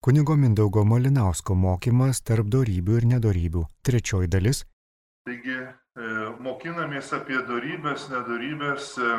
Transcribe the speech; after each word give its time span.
Kunigo 0.00 0.32
Mindaugo 0.32 0.80
Malinausko 0.88 1.52
mokymas 1.60 2.22
tarp 2.24 2.46
darybių 2.48 2.94
ir 3.02 3.06
nedarybių. 3.10 3.66
Trečioji 3.84 4.30
dalis. 4.32 4.62
Taigi, 5.28 5.58
e, 5.60 6.12
mokinamės 6.40 7.10
apie 7.18 7.36
darybės, 7.44 8.06
nedarybės. 8.08 8.94
E, 8.96 9.10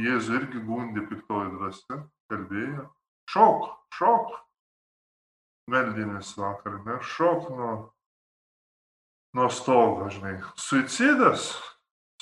Jėzus 0.00 0.32
irgi 0.38 0.64
gundi 0.64 1.04
piktoji 1.12 1.52
dvasia, 1.58 2.00
kalbėjo. 2.32 2.88
Šok, 3.28 3.68
šok. 4.00 4.34
Meldinės 5.76 6.32
vakar, 6.40 6.80
ne? 6.88 6.96
Šok 7.04 7.52
nuo, 7.52 7.72
nuo 9.36 9.52
stogo, 9.52 10.08
žinai. 10.08 10.38
Suicidas. 10.56 11.50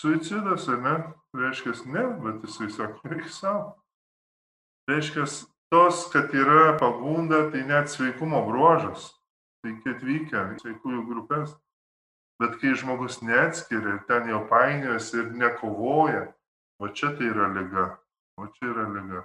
Suicidas, 0.03 0.67
ne? 0.75 1.01
Reiškia, 1.39 1.79
ne, 1.87 2.09
bet 2.27 2.51
jisai 2.51 2.73
sako, 2.75 3.15
reikia 3.15 3.31
savo. 3.31 3.77
Reiškia, 4.91 5.31
tos, 5.71 6.07
kad 6.13 6.35
yra 6.35 6.77
pagunda, 6.81 7.51
tai 7.51 7.65
net 7.67 7.91
sveikumo 7.91 8.43
bruožas. 8.47 9.13
Tai 9.65 9.75
atvykę 9.93 10.43
sveikųjų 10.63 11.05
grupės. 11.09 11.55
Bet 12.39 12.59
kai 12.61 12.75
žmogus 12.77 13.23
neatskiria, 13.25 13.97
ten 14.09 14.29
jau 14.29 14.43
painiojasi 14.51 15.23
ir 15.23 15.31
nekovoja, 15.41 16.27
o 16.79 16.91
čia 16.93 17.15
tai 17.17 17.31
yra 17.33 17.49
lyga. 17.55 17.87
O 18.37 18.47
čia 18.53 18.69
yra 18.75 18.85
lyga. 18.93 19.23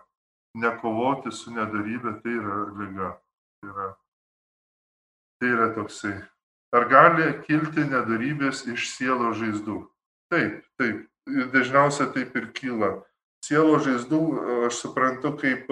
Nekovoti 0.56 1.32
su 1.36 1.52
nedarybė 1.52 2.16
tai 2.24 2.36
yra 2.40 2.60
lyga. 2.80 3.10
Tai 3.60 3.72
yra, 3.74 3.88
tai 5.40 5.52
yra 5.52 5.68
toksai. 5.76 6.16
Ar 6.72 6.88
gali 6.88 7.28
kilti 7.44 7.84
nedarybės 7.84 8.64
iš 8.72 8.88
sielo 8.94 9.34
žaizdų? 9.36 9.82
Taip, 10.32 10.64
taip. 10.80 11.08
Ir 11.30 11.52
dažniausiai 11.54 12.10
taip 12.16 12.36
ir 12.40 12.48
kyla. 12.56 12.94
Sielo 13.44 13.76
žaizdų 13.84 14.22
aš 14.70 14.80
suprantu 14.80 15.36
kaip 15.38 15.68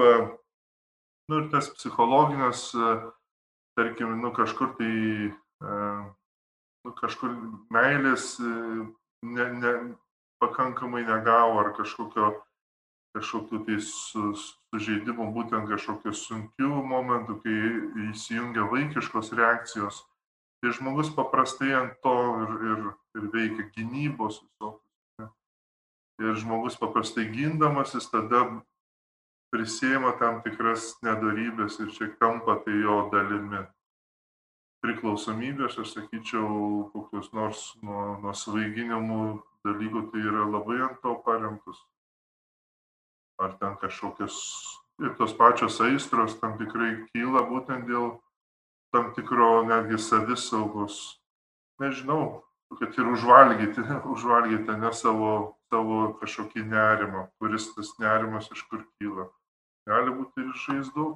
nu 1.30 1.44
ir 1.44 1.50
tas 1.54 1.70
psichologinės, 1.78 2.70
e, 2.74 2.94
tarkim, 3.78 4.18
nu 4.24 4.34
kažkur 4.34 4.74
tai, 4.80 4.94
e, 5.30 5.80
nu 6.86 6.94
kažkur 6.98 7.36
meilės 7.74 8.32
e, 8.42 8.54
ne, 9.30 9.50
ne, 9.62 9.74
pakankamai 10.42 11.04
negavo 11.06 11.60
ar 11.62 11.74
kažkokio, 11.78 12.32
kažkokiu 13.18 13.62
tai 13.68 13.78
su, 13.84 14.34
sužeidimu, 14.70 15.30
būtent 15.36 15.70
kažkokiu 15.70 16.14
sunkiu 16.16 16.84
momentu, 16.86 17.40
kai 17.44 17.58
įsijungia 18.10 18.68
vaikiškos 18.72 19.34
reakcijos. 19.38 20.04
Tai 20.60 20.74
žmogus 20.76 21.12
paprastai 21.16 21.72
ant 21.76 21.94
to 22.04 22.16
ir, 22.44 22.56
ir, 22.72 22.88
ir 23.16 23.28
veikia 23.34 23.68
gynybos 23.76 24.42
visokius. 24.44 25.30
Ir 26.20 26.36
žmogus 26.36 26.76
paprastai 26.76 27.30
gindamasis 27.32 28.10
tada 28.12 28.44
prisėma 29.54 30.14
tam 30.22 30.40
tikras 30.46 30.94
nedarybės 31.06 31.80
ir 31.84 31.92
čia 31.96 32.10
tampa 32.22 32.60
tai 32.66 32.80
jo 32.84 33.02
dalimi. 33.14 33.66
Priklausomybės, 34.80 35.76
aš 35.82 35.96
sakyčiau, 35.98 36.90
kokius 36.94 37.34
nors 37.36 37.64
nuo, 37.84 38.16
nuo 38.24 38.32
svaiginimų 38.32 39.24
dalykų, 39.68 40.06
tai 40.14 40.22
yra 40.24 40.46
labai 40.48 40.80
ant 40.86 41.02
to 41.04 41.16
paremtus. 41.26 41.82
Ar 43.40 43.58
ten 43.60 43.76
kažkokios 43.82 44.38
ir 45.04 45.16
tos 45.20 45.34
pačios 45.36 45.80
aistros 45.84 46.38
tam 46.40 46.56
tikrai 46.60 46.94
kyla 47.12 47.44
būtent 47.50 47.88
dėl 47.88 48.14
tam 48.96 49.12
tikro 49.16 49.66
netgi 49.68 50.00
savisaugos. 50.00 51.20
Nežinau, 51.80 52.44
kad 52.80 52.96
ir 52.96 53.12
užvalgyti, 53.12 53.84
užvalgyti 54.14 54.78
ne 54.80 54.94
savo, 54.96 55.34
savo 55.74 56.00
kažkokį 56.22 56.64
nerimą, 56.72 57.28
kuris 57.40 57.68
tas 57.76 57.92
nerimas 58.00 58.48
iš 58.56 58.64
kur 58.72 58.88
kyla 58.96 59.28
gali 59.90 60.14
būti 60.14 60.46
ir 60.46 60.54
žaizdų. 60.66 61.10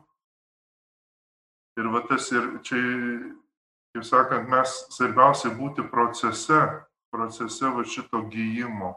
Ir 1.81 1.89
va 1.93 2.03
tas 2.09 2.29
ir 2.33 2.49
čia, 2.65 2.81
kaip 3.93 4.05
sakant, 4.05 4.49
mes 4.49 4.73
svarbiausia 4.93 5.53
būti 5.57 5.85
procese, 5.89 6.59
procese 7.13 7.69
va 7.73 7.85
šito 7.85 8.25
gyjimo. 8.33 8.95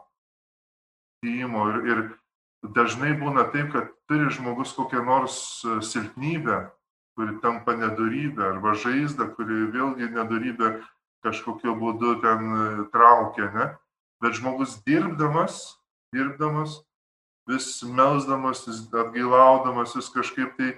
gyjimo. 1.25 1.69
Ir, 1.71 1.77
ir 1.89 2.03
dažnai 2.77 3.13
būna 3.17 3.47
taip, 3.53 3.71
kad 3.73 3.93
turi 4.09 4.29
žmogus 4.33 4.73
kokią 4.77 5.03
nors 5.05 5.37
silpnybę, 5.85 6.67
kuri 7.17 7.39
tampa 7.41 7.73
nedorybė, 7.73 8.43
arba 8.53 8.75
žaizda, 8.77 9.31
kuri 9.33 9.71
vėlgi 9.73 10.11
nedorybė 10.13 10.75
kažkokiu 11.25 11.73
būdu 11.77 12.19
ten 12.21 12.53
traukia, 12.93 13.49
ne? 13.53 13.65
Bet 14.21 14.37
žmogus 14.37 14.77
dirbdamas, 14.85 15.77
dirbdamas, 16.13 16.81
vis 17.47 17.81
melzdamasis, 17.83 18.85
atgailaudamas 18.91 19.95
kažkaip 20.13 20.55
tai, 20.57 20.73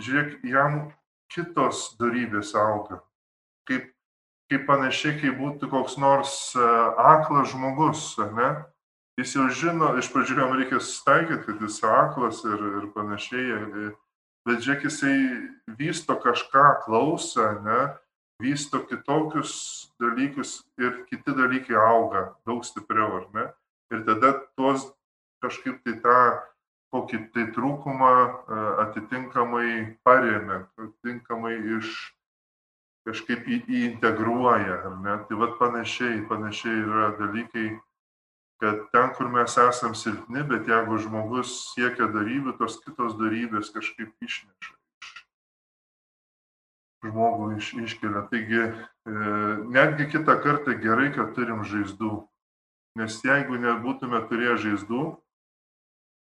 žiūrėk, 0.00 0.42
jam 0.48 0.92
kitos 1.32 1.92
darybės 2.00 2.54
auga. 2.58 3.00
Kaip, 3.68 3.90
kaip 4.50 4.66
panašiai, 4.68 5.18
kaip 5.20 5.38
būtų 5.40 5.70
koks 5.72 5.98
nors 6.00 6.36
e, 6.56 6.68
aklas 7.00 7.52
žmogus, 7.52 8.12
ne? 8.36 8.52
Jis 9.20 9.34
jau 9.36 9.48
žino, 9.52 9.90
iš 10.00 10.08
pradžių 10.12 10.38
jam 10.40 10.54
reikia 10.56 10.78
sustaikyti, 10.80 11.44
kad 11.44 11.60
jis 11.60 11.82
aklas 11.84 12.40
ir, 12.48 12.62
ir 12.80 12.86
panašiai, 12.94 13.58
e, 13.58 13.90
bet 14.48 14.64
žiūrėk, 14.64 14.86
jisai 14.88 15.16
vysto 15.78 16.16
kažką, 16.20 16.68
klauso, 16.86 17.50
ne? 17.66 17.82
vysto 18.42 18.80
kitokius 18.82 19.52
dalykus 20.02 20.62
ir 20.80 21.04
kiti 21.06 21.34
dalykai 21.36 21.76
auga 21.78 22.32
daug 22.48 22.64
stipriau, 22.66 23.20
ar 23.20 23.26
ne? 23.36 23.44
Ir 23.94 24.02
tada 24.08 24.32
tuos 24.58 24.88
kažkaip 25.42 25.82
tai 25.84 25.98
tą 26.04 26.18
kokį 26.92 27.20
tai 27.32 27.46
trūkumą 27.56 28.10
e, 28.22 28.64
atitinkamai 28.84 29.68
paremia, 30.04 30.66
atitinkamai 30.76 31.54
iš 31.78 31.94
kažkaip 33.08 33.48
į, 33.48 33.62
įintegruoja, 33.66 34.76
ar 34.90 34.98
ne? 35.02 35.16
Tai 35.28 35.38
vad 35.40 35.56
panašiai, 35.60 36.20
panašiai 36.28 36.84
yra 36.84 37.08
dalykai, 37.18 37.64
kad 38.62 38.84
ten, 38.92 39.10
kur 39.16 39.30
mes 39.32 39.56
esam 39.58 39.96
silpni, 39.98 40.44
bet 40.46 40.68
jeigu 40.70 41.00
žmogus 41.02 41.56
siekia 41.72 42.06
darybių, 42.12 42.54
tos 42.60 42.78
kitos 42.84 43.16
darybės 43.18 43.72
kažkaip 43.74 44.12
išneša. 44.22 44.76
Žmogų 47.02 47.48
iš, 47.56 47.72
iškelia. 47.82 48.22
Taigi, 48.30 48.62
e, 48.62 49.16
netgi 49.74 50.06
kitą 50.12 50.36
kartą 50.44 50.76
gerai, 50.78 51.08
kad 51.16 51.32
turim 51.34 51.64
žaizdų. 51.66 52.20
Nes 53.00 53.16
jeigu 53.24 53.56
nebūtume 53.58 54.20
turėję 54.28 54.60
žaizdų, 54.68 55.02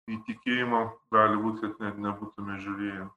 į 0.08 0.20
tikėjimą 0.26 0.82
gali 1.14 1.40
būti, 1.42 1.66
kad 1.66 1.82
net 1.84 2.00
nebūtume 2.04 2.56
žiūrėję. 2.64 3.08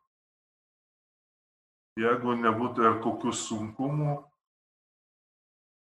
Jeigu 2.00 2.36
nebūtų 2.40 2.86
ar 2.88 3.00
kokių 3.04 3.34
sunkumų, 3.36 4.18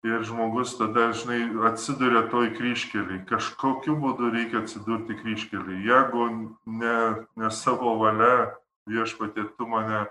ir 0.04 0.24
žmogus 0.28 0.76
tada, 0.76 1.12
žinai, 1.16 1.48
atsiduria 1.70 2.26
toj 2.32 2.52
kryškeliai. 2.58 3.24
Kažkokiu 3.28 3.96
būdu 4.00 4.34
reikia 4.34 4.60
atsidurti 4.64 5.16
kryškeliai. 5.22 5.80
Jeigu 5.88 6.28
ne, 6.68 6.98
ne 7.40 7.52
savo 7.56 7.96
valia 8.02 8.52
viešpatė, 8.90 9.48
tu 9.56 9.68
mane 9.68 10.04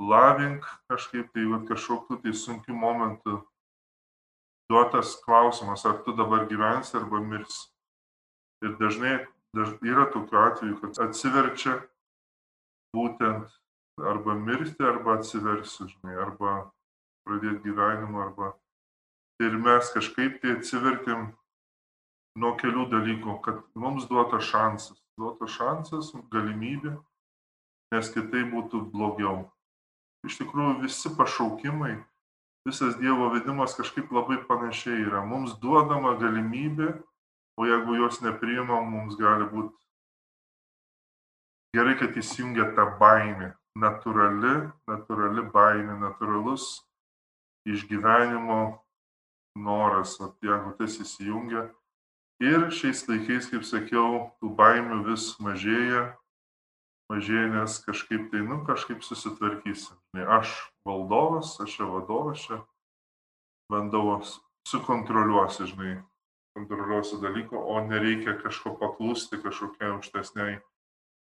lavink 0.00 0.66
kažkaip, 0.92 1.32
tai 1.32 1.46
kažkokiu 1.68 2.20
tai 2.20 2.34
sunkiu 2.36 2.76
momentu 2.76 3.40
duotas 4.68 5.16
klausimas, 5.24 5.86
ar 5.86 6.02
tu 6.04 6.12
dabar 6.12 6.44
gyvensi 6.50 6.96
arba 6.98 7.22
mirsi. 7.24 7.70
Ir 8.64 8.76
dažnai 8.80 9.16
yra 9.56 10.06
tokių 10.12 10.40
atvejų, 10.42 10.76
kad 10.82 11.00
atsiverčia 11.06 11.78
būtent 12.96 13.48
arba 14.02 14.36
mirti, 14.36 14.84
arba 14.84 15.16
atsiversi, 15.16 15.88
žinai, 15.88 16.16
arba 16.26 16.54
pradėti 17.26 17.64
gyvenimą, 17.64 18.28
arba 18.28 18.52
ir 19.42 19.56
mes 19.60 19.90
kažkaip 19.92 20.40
tai 20.42 20.56
atsivertėm 20.56 21.30
nuo 22.40 22.52
kelių 22.60 22.86
dalykų, 22.92 23.38
kad 23.44 23.60
mums 23.74 24.06
duota 24.10 24.40
šansas, 24.40 24.98
duota 25.16 25.48
šansas, 25.48 26.12
galimybė, 26.32 26.96
nes 27.94 28.12
kitai 28.12 28.44
būtų 28.52 28.82
blogiau. 28.92 29.46
Iš 30.26 30.40
tikrųjų 30.40 30.82
visi 30.82 31.12
pašaukimai, 31.16 31.96
visas 32.66 32.96
Dievo 33.00 33.30
vedimas 33.32 33.76
kažkaip 33.78 34.10
labai 34.12 34.40
panašiai 34.48 35.04
yra. 35.06 35.22
Mums 35.24 35.54
duodama 35.62 36.16
galimybė 36.20 36.96
o 37.56 37.66
jeigu 37.66 37.96
jos 38.02 38.20
nepriimam, 38.24 38.88
mums 38.90 39.16
gali 39.18 39.48
būti 39.50 39.74
gerai, 41.76 41.96
kad 42.00 42.16
įsijungia 42.16 42.70
ta 42.76 42.86
baimė, 43.00 43.52
natūrali, 43.76 44.54
natūrali 44.88 45.44
baimė, 45.52 45.98
natūralus 46.00 46.68
išgyvenimo 47.68 48.60
noras, 49.56 50.16
o 50.20 50.30
jeigu 50.44 50.72
tas 50.78 50.96
įsijungia. 51.02 51.66
Ir 52.44 52.68
šiais 52.72 53.02
laikais, 53.08 53.48
kaip 53.48 53.64
sakiau, 53.64 54.30
tų 54.40 54.52
baimių 54.56 55.02
vis 55.06 55.30
mažėja, 55.40 56.10
mažėja, 57.12 57.46
nes 57.54 57.78
kažkaip 57.84 58.28
tai, 58.32 58.42
nu, 58.44 58.60
kažkaip 58.68 59.04
susitvarkysim. 59.04 59.96
Aš 60.36 60.52
valdovas, 60.84 61.54
aš 61.64 61.78
čia 61.78 61.88
vadovas, 61.88 62.44
čia 62.44 62.60
bandau 63.72 64.20
sukontroliuosi, 64.68 65.70
žinai, 65.72 65.96
kontroliuosiu 66.56 67.20
dalyko, 67.20 67.60
o 67.60 67.80
nereikia 67.84 68.38
kažko 68.40 68.72
paklusti 68.80 69.36
kažkokiai 69.42 69.92
aukštesniai 69.92 70.56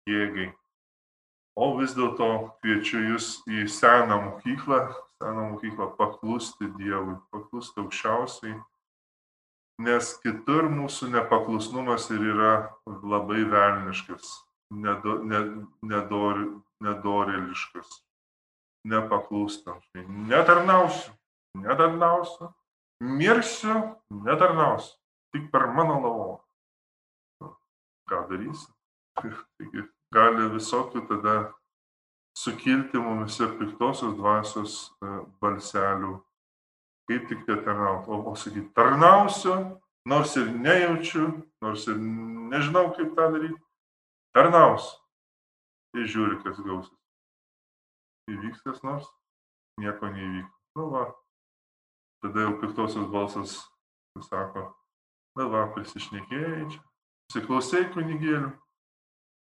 jėgai. 0.10 0.52
O 1.56 1.70
vis 1.78 1.94
dėlto 1.96 2.28
kviečiu 2.60 3.00
jūs 3.14 3.30
į 3.48 3.68
seną 3.72 4.20
mokyklą, 4.28 4.80
seną 5.22 5.50
mokyklą 5.54 5.92
paklusti 6.00 6.68
Dievui, 6.80 7.16
paklusti 7.32 7.80
aukščiausiai, 7.84 8.56
nes 9.86 10.10
kitur 10.24 10.68
mūsų 10.74 11.12
nepaklusnumas 11.14 12.10
ir 12.14 12.26
yra 12.34 12.54
labai 12.86 13.46
velniškas, 13.54 14.34
nedo, 14.74 15.20
ne, 15.30 15.44
nedor, 15.86 16.42
nedoreliškas, 16.84 18.02
nepaklūstam. 18.90 19.80
Netarnausiu, 20.34 21.14
netarnausiu, 21.62 22.50
mirsiu, 23.04 23.78
netarnausiu, 24.26 24.98
tik 25.34 25.50
per 25.52 25.68
mano 25.74 26.00
lavą. 26.04 26.30
Ką 28.10 28.24
darysi? 28.30 28.70
Taigi 29.58 29.84
gali 30.14 30.48
visokių 30.54 31.04
tada 31.10 31.36
sukilti 32.38 33.02
mumise 33.02 33.48
piktosios 33.60 34.16
dvasios 34.18 34.76
e, 35.02 35.14
balselių, 35.42 36.18
kaip 37.10 37.28
tik 37.30 37.46
tie 37.48 37.58
tarnauti. 37.66 38.10
O, 38.10 38.20
o 38.32 38.36
sakyti, 38.38 38.70
tarnausiu, 38.78 39.58
nors 40.10 40.36
ir 40.40 40.50
nejaučiu, 40.54 41.30
nors 41.64 41.88
ir 41.90 42.00
nežinau, 42.54 42.90
kaip 42.98 43.14
tą 43.18 43.30
daryti, 43.36 43.60
tarnausiu. 44.36 45.00
Ir 45.94 46.10
žiūri, 46.10 46.40
kas 46.42 46.58
gausis. 46.66 46.94
Įvyks 48.34 48.64
kas 48.66 48.80
nors, 48.86 49.06
nieko 49.82 50.10
neįvyko. 50.10 50.50
Nu 50.80 50.88
va, 50.90 51.04
tada 52.24 52.48
jau 52.48 52.56
piktosios 52.62 53.10
balsas 53.14 53.60
sako, 54.26 54.72
na 55.38 55.48
va, 55.50 55.68
prisišnekėjai 55.76 56.66
čia, 56.72 56.82
pasiklausai 57.30 57.88
kunigėlių, 57.94 58.52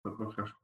tada 0.07 0.29
kažkas. 0.35 0.61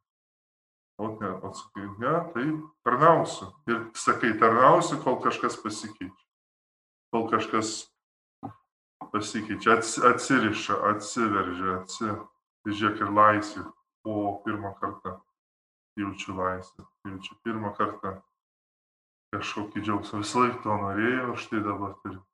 O 1.01 1.09
ne, 1.17 1.31
atsakai, 1.49 1.87
ne, 2.03 2.11
tai 2.35 2.47
tarnausiu. 2.85 3.47
Ir 3.73 3.79
sakai, 3.97 4.35
tarnausiu, 4.39 4.99
kol 5.01 5.17
kažkas 5.25 5.57
pasikeičia. 5.63 6.27
Kol 7.15 7.25
kažkas 7.33 7.71
pasikeičia, 9.09 9.79
ats, 9.79 9.97
atsiriša, 10.11 10.77
atsiveržia, 10.93 11.79
atsi. 11.81 12.13
Tai 12.61 12.77
žiūrėk 12.77 13.01
ir 13.01 13.15
laisvė. 13.17 13.65
O 14.05 14.43
pirmą 14.45 14.75
kartą 14.77 15.17
jaučiu 15.97 16.37
laisvę. 16.37 16.85
Jaučiu 17.09 17.41
pirmą 17.49 17.73
kartą 17.81 18.19
kažkokį 19.33 19.81
džiaugsmą. 19.81 20.21
Visą 20.21 20.45
laiką 20.45 20.63
to 20.69 20.81
norėjau, 20.85 21.37
štai 21.41 21.65
dabar 21.65 21.97
turiu. 22.05 22.25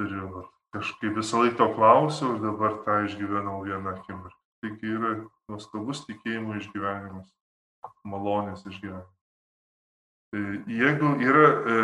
Turiu. 0.00 0.46
Kažkaip 0.76 1.14
visą 1.16 1.38
laiką 1.40 1.56
to 1.56 1.66
klausiau 1.72 2.34
ir 2.34 2.40
dabar 2.42 2.74
tą 2.84 2.98
išgyvenau 3.06 3.62
vieną 3.64 3.94
akimirką. 3.94 4.40
Taigi 4.60 4.90
yra 4.92 5.12
nuostabus 5.48 6.02
tikėjimo 6.04 6.58
išgyvenimas, 6.58 7.30
malonės 8.04 8.66
išgyvenimas. 8.68 9.14
Tai 10.34 10.42
jeigu 10.76 11.14
yra 11.24 11.46
e, 11.48 11.78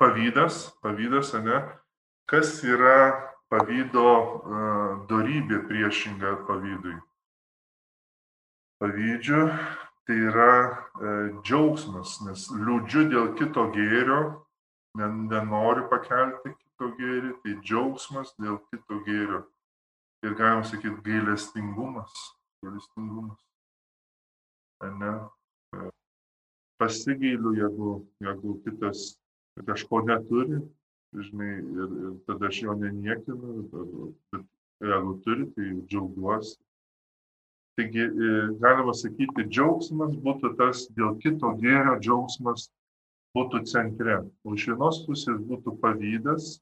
pavydas, 0.00 0.62
pavydas, 0.80 1.34
ne, 1.44 1.60
kas 2.24 2.56
yra 2.64 2.96
pavydo 3.52 4.08
e, 4.16 4.64
darybė 5.12 5.60
priešinga 5.68 6.38
pavydui? 6.48 6.96
Pavydžiu 8.80 9.46
tai 10.08 10.20
yra 10.32 10.52
e, 10.56 11.16
džiaugsmas, 11.42 12.20
nes 12.24 12.48
liūdžiu 12.56 13.10
dėl 13.12 13.34
kito 13.36 13.68
gėrio, 13.76 14.22
nenoriu 14.96 15.90
pakelti 15.92 16.56
kito 16.76 16.92
gėrį, 16.98 17.32
tai 17.42 17.52
džiaugsmas 17.64 18.34
dėl 18.36 18.58
kito 18.68 19.00
gėrio 19.06 19.46
ir 20.24 20.34
galim 20.36 20.64
sakyti 20.64 21.00
gailestingumas. 21.04 22.12
Gailestingumas. 22.62 23.40
Ne? 25.00 25.12
Pasigailiu, 26.76 27.54
jeigu, 27.56 27.92
jeigu 28.20 28.60
kitas 28.64 29.16
kažko 29.64 30.02
neturi, 30.04 30.60
žinai, 31.16 31.54
ir, 31.64 31.96
ir 32.04 32.12
tada 32.28 32.50
aš 32.50 32.60
jo 32.66 32.74
neniekinu, 32.76 33.64
bet 34.32 34.44
jeigu 34.84 35.16
turi, 35.24 35.48
tai 35.56 35.70
džiaugiuosi. 35.88 36.58
Taigi 37.76 38.04
e, 38.04 38.28
galima 38.60 38.92
sakyti, 38.96 39.48
džiaugsmas 39.48 40.12
būtų 40.20 40.52
tas 40.60 40.84
dėl 40.96 41.16
kito 41.24 41.54
gėrio 41.60 41.96
džiaugsmas 42.00 42.68
būtų 43.36 43.64
centre. 43.68 44.20
O 44.44 44.54
iš 44.56 44.68
vienos 44.70 45.02
pusės 45.08 45.40
būtų 45.48 45.76
pavydas, 45.80 46.56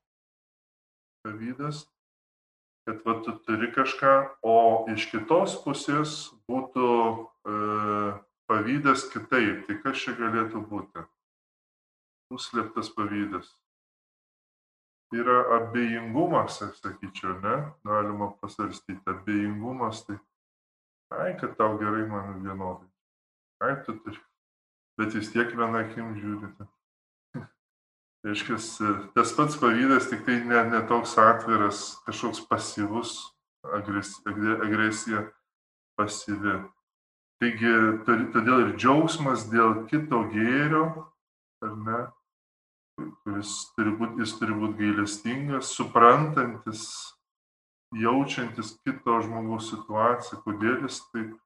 pavydas, 1.25 1.85
kad 2.85 3.01
va, 3.07 3.17
tu 3.25 3.33
turi 3.47 3.71
kažką, 3.73 4.15
o 4.45 4.57
iš 4.93 5.09
kitos 5.13 5.57
pusės 5.65 6.15
būtų 6.51 6.89
e, 7.49 7.59
pavydas 8.51 9.09
kitaip. 9.13 9.65
Tai 9.67 9.79
kas 9.83 10.05
čia 10.05 10.17
galėtų 10.19 10.63
būti? 10.69 11.05
Užslėptas 12.35 12.91
pavydas. 12.97 13.49
Tai 15.09 15.21
yra 15.23 15.39
abejingumas, 15.61 16.61
aš 16.67 16.81
sakyčiau, 16.83 17.39
ne? 17.41 17.57
Galima 17.87 18.33
pasvarstyti. 18.41 19.01
Abejingumas 19.09 20.05
tai, 20.09 20.19
ai, 21.15 21.33
kad 21.41 21.57
tau 21.61 21.79
gerai 21.81 22.05
man 22.11 22.41
vienodai. 22.45 22.89
Ai, 23.65 23.77
tu 23.87 23.97
turi. 24.05 24.21
Bet 24.99 25.15
vis 25.17 25.31
tiek 25.33 25.51
vieną 25.57 25.81
akim 25.87 26.13
žiūrite. 26.19 26.69
Reiškia, 28.25 28.57
tas 29.13 29.35
pats 29.37 29.57
pavydas, 29.61 30.09
tik 30.09 30.23
tai 30.25 30.39
ne, 30.49 30.63
ne 30.73 30.81
toks 30.89 31.19
atviras, 31.21 31.81
kažkoks 32.07 32.41
pasyvus, 32.49 33.19
agresija 34.65 35.27
pasyvi. 35.99 36.55
Taigi, 37.43 37.73
todėl 38.07 38.63
ir 38.63 38.71
džiaugsmas 38.79 39.45
dėl 39.53 39.83
kito 39.91 40.23
gėrio, 40.33 40.87
ar 41.67 41.75
ne, 41.85 41.99
kuris 42.97 43.53
turi 43.77 43.93
būti, 43.99 44.23
jis 44.25 44.33
turi 44.39 44.57
būti 44.57 44.79
gailestingas, 44.81 45.75
suprantantis, 45.77 46.87
jaučiantis 47.93 48.73
kito 48.87 49.19
žmogaus 49.27 49.69
situaciją, 49.75 50.41
kodėl 50.47 50.87
jis 50.87 51.03
taip. 51.11 51.37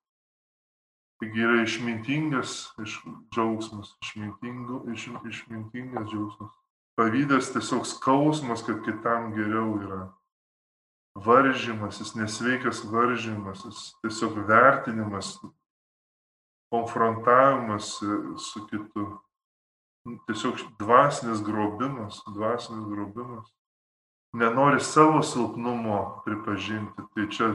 Taigi 1.19 1.43
yra 1.43 1.59
išmintingas 1.65 2.55
iš 2.79 3.01
džiaugsmas, 3.35 3.97
išmintingo, 4.07 4.85
iš, 4.95 5.09
išmintingas 5.27 6.07
džiaugsmas. 6.13 6.55
Pavydas 6.99 7.53
tiesiog 7.55 7.87
skausmas, 7.87 8.65
kad 8.67 8.81
kitam 8.83 9.31
geriau 9.31 9.77
yra. 9.79 10.01
Varžymasis, 11.15 12.17
nesveikas 12.19 12.81
varžymasis, 12.91 13.93
tiesiog 14.03 14.41
vertinimas, 14.49 15.37
konfrontavimas 16.75 17.93
su 18.43 18.67
kitu. 18.67 19.05
Tiesiog 20.27 20.59
dvasinis 20.79 21.43
grobimas, 21.47 22.19
dvasinis 22.35 22.89
grobimas. 22.91 23.47
Nenori 24.35 24.81
savo 24.81 25.23
silpnumo 25.23 26.23
pripažinti. 26.25 27.05
Tai 27.15 27.27
čia 27.31 27.53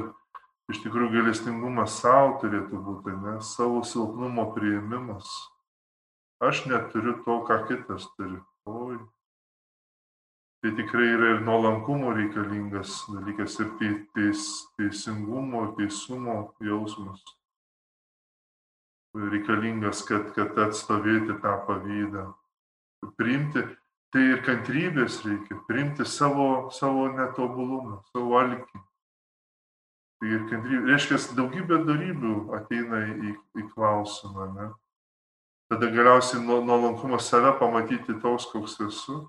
iš 0.72 0.80
tikrųjų 0.86 1.18
galestingumas 1.18 1.98
savo 2.00 2.38
turėtų 2.40 2.80
būti, 2.86 3.18
ne 3.26 3.36
savo 3.44 3.84
silpnumo 3.84 4.48
prieimimas. 4.56 5.28
Aš 6.40 6.64
neturiu 6.72 7.18
to, 7.28 7.42
ką 7.44 7.60
kitas 7.68 8.08
turi. 8.16 8.40
Oi, 8.72 8.98
tai 10.64 10.72
tikrai 10.78 11.10
yra 11.12 11.30
ir 11.36 11.42
nuolankumo 11.44 12.14
reikalingas 12.16 13.02
dalykas, 13.12 13.60
ir 13.60 13.74
teis, 14.16 14.44
teisingumo, 14.80 15.66
teisumo 15.76 16.54
jausmas 16.64 17.20
reikalingas, 19.14 20.06
kad, 20.08 20.32
kad 20.38 20.58
atstovėti 20.58 21.36
tą 21.44 21.58
pavydą. 21.68 22.30
Priimti, 23.20 23.66
tai 24.16 24.24
ir 24.32 24.42
kantrybės 24.46 25.20
reikia, 25.28 25.60
priimti 25.68 26.08
savo, 26.08 26.72
savo 26.74 27.10
netobulumą, 27.14 28.00
savo 28.14 28.40
alkį. 28.40 28.82
Tai 30.22 30.32
ir 30.32 30.48
kantrybė, 30.48 30.88
reiškia, 30.94 31.20
daugybė 31.38 31.84
darybių 31.90 32.38
ateina 32.58 33.04
į, 33.12 33.36
į 33.60 33.68
klausimą. 33.74 34.50
Ne? 34.56 34.72
Tada 35.68 35.92
galiausiai 35.92 36.42
nuolankumas 36.48 37.28
save 37.28 37.52
pamatyti 37.60 38.16
toks, 38.24 38.48
koks 38.56 38.80
esu 38.88 39.26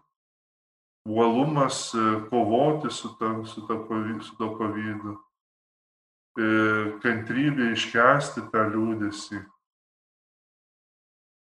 uolumas 1.04 1.94
e, 1.94 2.28
kovoti 2.30 2.90
su, 2.90 3.16
ta, 3.18 3.44
su, 3.44 3.66
ta, 3.66 3.74
su 4.20 4.36
to 4.36 4.48
pavydu, 4.58 5.16
e, 6.38 6.46
kantrybė 7.04 7.72
iškesti 7.74 8.46
tą 8.52 8.64
liūdėsi, 8.72 9.42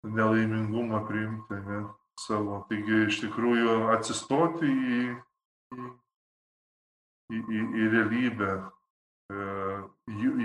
nelaimingumą 0.08 1.00
priimti 1.08 1.60
ne, 1.68 1.84
savo. 2.20 2.62
Taigi 2.68 3.04
iš 3.08 3.22
tikrųjų 3.24 3.78
atsistoti 3.96 4.68
į, 4.68 5.00
į, 5.74 7.38
į, 7.38 7.62
į, 7.64 7.88
realybę. 7.96 8.52
E, 9.32 9.46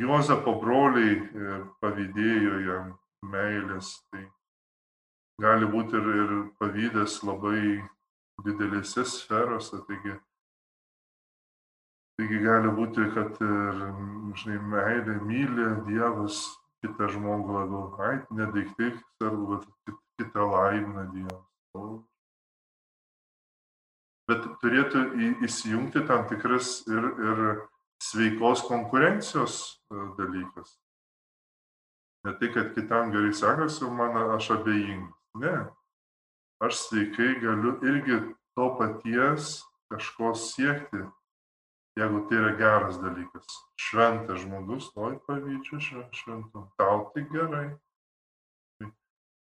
Juozapo 0.04 0.58
broliai 0.60 1.20
pavydėjo 1.84 2.58
jam 2.66 2.90
meilės, 3.32 3.94
tai 4.12 4.26
gali 5.40 5.68
būti 5.68 5.96
ir, 6.00 6.10
ir 6.24 6.34
pavydas 6.60 7.22
labai 7.24 7.80
didelėse 8.42 9.06
sferose. 9.08 9.80
Taigi, 9.88 10.16
taigi 12.18 12.42
gali 12.44 12.74
būti, 12.80 13.08
kad 13.16 13.38
ir, 13.44 13.84
žinai, 14.42 14.60
meilė, 14.74 15.20
myli 15.28 15.70
Dievas 15.88 16.44
kitą 16.84 17.10
žmogų 17.14 17.60
labiau, 17.60 17.84
ai, 18.04 18.18
nedaiktai 18.36 18.92
svarbu, 18.98 19.60
bet 19.60 20.02
kitą 20.20 20.48
laimina 20.52 21.06
Dievas. 21.14 22.02
Bet 24.28 24.46
turėtų 24.62 25.04
įsijungti 25.44 26.06
tam 26.08 26.26
tikras 26.30 26.78
ir, 26.88 27.08
ir 27.28 27.42
sveikos 28.04 28.64
konkurencijos 28.68 29.58
e, 29.92 30.06
dalykas. 30.18 30.78
Ne 32.24 32.32
tai, 32.40 32.50
kad 32.56 32.72
kitam 32.76 33.12
gerai 33.12 33.34
sekasi, 33.36 33.88
man 33.92 34.16
aš 34.38 34.54
abejingas. 34.56 35.18
Ne. 35.44 35.56
Aš 36.64 36.78
sveikai 36.80 37.42
galiu 37.42 37.74
irgi 37.84 38.18
to 38.56 38.66
paties 38.80 39.64
kažko 39.92 40.32
siekti, 40.36 41.02
jeigu 42.00 42.22
tai 42.30 42.38
yra 42.40 42.52
geras 42.58 43.00
dalykas. 43.02 43.58
Šventas 43.76 44.46
žmogus, 44.46 44.88
oi 44.96 45.18
pavydžiu 45.28 45.82
šventum, 45.84 46.70
tau 46.80 47.10
tai 47.12 47.26
gerai. 47.34 47.68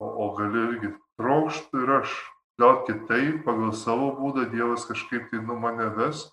O, 0.04 0.06
o 0.06 0.28
gali 0.36 0.66
irgi 0.66 0.92
trokšti 1.18 1.86
ir 1.86 1.96
aš. 2.02 2.18
Gal 2.60 2.84
kitaip, 2.90 3.44
pagal 3.46 3.72
savo 3.78 4.12
būdą 4.18 4.48
Dievas 4.52 4.84
kažkaip 4.90 5.30
tai 5.32 5.40
nu 5.46 5.56
mane 5.62 5.88
ves. 5.96 6.26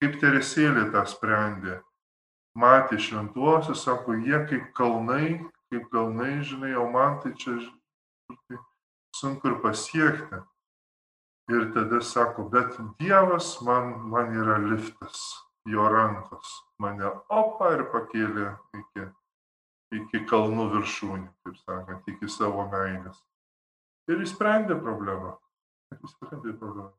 Kaip 0.00 0.20
teresėlė 0.22 0.88
tą 0.94 1.02
sprendė. 1.10 1.80
Matė 2.58 2.96
šventuosius, 3.02 3.84
sako, 3.84 4.16
jie 4.24 4.38
kaip 4.48 4.70
kalnai, 4.78 5.40
kaip 5.72 5.88
kalnai, 5.92 6.36
žinai, 6.46 6.76
o 6.78 6.88
man 6.94 7.18
tai 7.22 7.32
čia 7.38 7.58
tai 8.48 8.58
sunku 9.22 9.52
ir 9.52 9.60
pasiekti. 9.62 10.42
Ir 11.50 11.72
tada 11.74 12.00
sako, 12.00 12.46
bet 12.50 12.76
Dievas 13.00 13.56
man, 13.66 13.96
man 14.10 14.30
yra 14.34 14.58
liftas, 14.62 15.18
jo 15.66 15.88
rankos. 15.90 16.54
Mane 16.78 17.10
opa 17.30 17.72
ir 17.76 17.84
pakėlė 17.92 18.46
iki, 18.78 19.06
iki 19.98 20.22
kalnų 20.30 20.68
viršūnį, 20.76 21.28
kaip 21.44 21.58
sakant, 21.64 22.08
iki 22.08 22.30
savo 22.30 22.68
meilės. 22.72 23.18
Ir 24.10 24.22
išsprendė 24.22 24.78
problemą. 24.82 25.36
Išsprendė 25.98 26.54
problemą. 26.58 26.90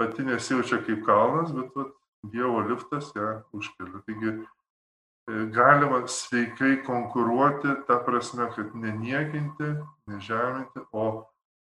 Pati 0.00 0.24
nesijaučia 0.26 0.80
kaip 0.84 1.04
kalnas, 1.06 1.52
bet 1.56 1.76
vat, 1.76 1.92
Dievo 2.24 2.62
liftas 2.64 3.10
ją 3.12 3.42
užkelia. 3.52 4.00
Taigi 4.06 4.30
e, 4.32 5.42
galima 5.52 5.98
sveikai 6.08 6.78
konkuruoti, 6.86 7.74
ta 7.88 7.98
prasme, 8.06 8.48
kad 8.56 8.72
neniekinti, 8.72 9.74
nežeminti, 10.08 10.86
o 10.92 11.24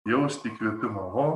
jausti 0.09 0.53
įkvėpimą. 0.53 1.05
O, 1.23 1.27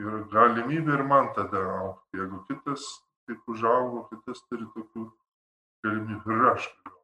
yra 0.00 0.22
galimybė 0.32 0.98
ir 0.98 1.04
man 1.08 1.30
tada 1.36 1.62
aukti. 1.78 2.20
Jeigu 2.20 2.42
kitas 2.48 2.86
kaip 3.28 3.48
užaugo, 3.48 4.04
kitas 4.10 4.42
turi 4.48 4.66
tokių 4.74 5.06
galimybių 5.84 6.36
ir 6.36 6.50
aš 6.52 6.68
galiu. 6.72 7.00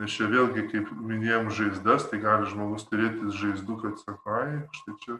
Nes 0.00 0.14
čia 0.16 0.30
vėlgi, 0.32 0.64
kaip 0.72 0.92
minėjom 0.96 1.50
žaizdas, 1.52 2.06
tai 2.08 2.22
gali 2.22 2.48
žmogus 2.48 2.86
turėti 2.88 3.34
žaizdų, 3.36 3.74
kad 3.82 3.98
sako, 4.00 4.36
ai, 4.38 4.60
štai 4.78 4.94
čia 5.02 5.16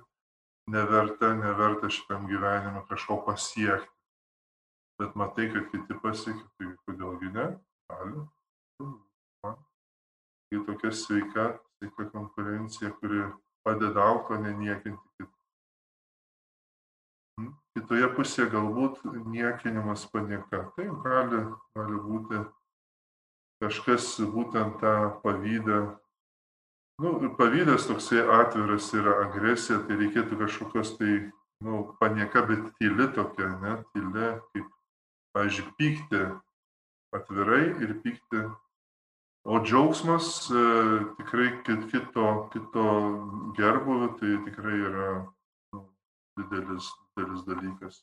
neverta, 0.73 1.35
neverta 1.37 1.91
šitam 1.93 2.25
gyvenime 2.31 2.81
kažko 2.89 3.19
pasiekti. 3.27 3.93
Bet 5.01 5.17
matai, 5.21 5.51
kad 5.53 5.69
kiti 5.73 5.97
pasiekia, 6.01 6.47
tai 6.57 6.73
kodėlgi 6.89 7.29
ne? 7.37 7.47
Gali. 7.93 8.25
Tai 10.51 10.65
tokia 10.67 10.91
sveika, 10.97 11.45
sveika 11.77 12.09
konkurencija, 12.15 12.91
kuri 13.01 13.23
padeda 13.67 14.09
aukti, 14.13 14.37
o 14.37 14.43
ne 14.43 14.55
niekinti 14.57 15.07
kitų 15.19 15.41
kitoje 17.77 18.09
pusėje 18.17 18.51
galbūt 18.53 19.01
niekinimas 19.31 20.05
panieka. 20.13 20.65
Tai 20.77 20.87
gali, 21.05 21.43
gali 21.77 22.01
būti 22.05 22.43
kažkas 23.63 24.13
būtent 24.35 24.81
tą 24.83 24.95
pavydą. 25.25 25.81
Nu, 27.01 27.15
pavydas 27.39 27.87
toksai 27.89 28.21
atviras 28.41 28.91
yra 28.93 29.23
agresija, 29.25 29.81
tai 29.87 29.97
reikėtų 30.03 30.37
kažkokios 30.43 30.97
tai, 30.99 31.31
nu, 31.65 31.83
panieka, 32.01 32.43
bet 32.49 32.67
tyli 32.77 33.07
tokia, 33.17 33.49
ne, 33.63 33.79
tyli, 33.95 34.27
kaip, 34.53 34.67
pavyzdžiui, 35.37 35.71
pykti 35.81 36.25
atvirai 37.17 37.65
ir 37.81 37.97
pykti. 38.05 38.45
O 39.45 39.59
džiaugsmas 39.65 40.51
e, 40.53 40.63
tikrai 41.17 41.49
kito, 41.65 42.27
kito 42.53 42.87
gerbuvių, 43.57 44.09
tai 44.21 44.35
tikrai 44.45 44.77
yra 44.91 45.07
nu, 45.73 45.85
didelis 46.37 46.91
didelis 47.17 47.45
dalykas 47.47 48.03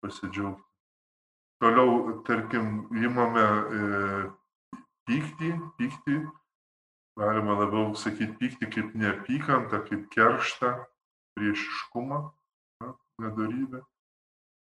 pasidžiaugti. 0.00 0.64
Toliau, 1.60 2.22
tarkim, 2.24 2.86
įmame 2.96 3.44
e, 3.44 3.80
pyktį, 5.04 5.50
pyktį, 5.76 6.16
galima 7.20 7.58
labiau 7.60 7.92
sakyti 7.92 8.38
pyktį 8.40 8.70
kaip 8.72 8.94
neapykantą, 8.96 9.82
kaip 9.84 10.08
kerštą, 10.14 10.72
priešiškumą, 11.36 12.22
na, 12.80 12.94
nedarybę. 13.20 13.82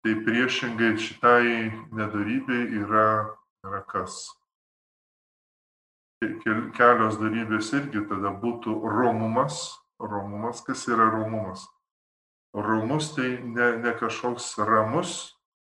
Tai 0.01 0.13
priešingai 0.25 0.95
šitai 0.97 1.69
nedarybei 1.93 2.65
yra, 2.81 3.35
yra 3.65 3.85
kas? 3.93 4.36
Kelios 6.21 7.19
darybės 7.21 7.69
irgi 7.77 8.01
tada 8.09 8.31
būtų 8.41 8.73
romumas. 8.89 9.77
Romumas, 10.01 10.61
kas 10.65 10.85
yra 10.89 11.09
romumas? 11.13 11.65
Romus 12.53 13.11
tai 13.13 13.37
ne, 13.41 13.77
ne 13.81 13.93
kažkoks 13.97 14.55
ramus, 14.65 15.13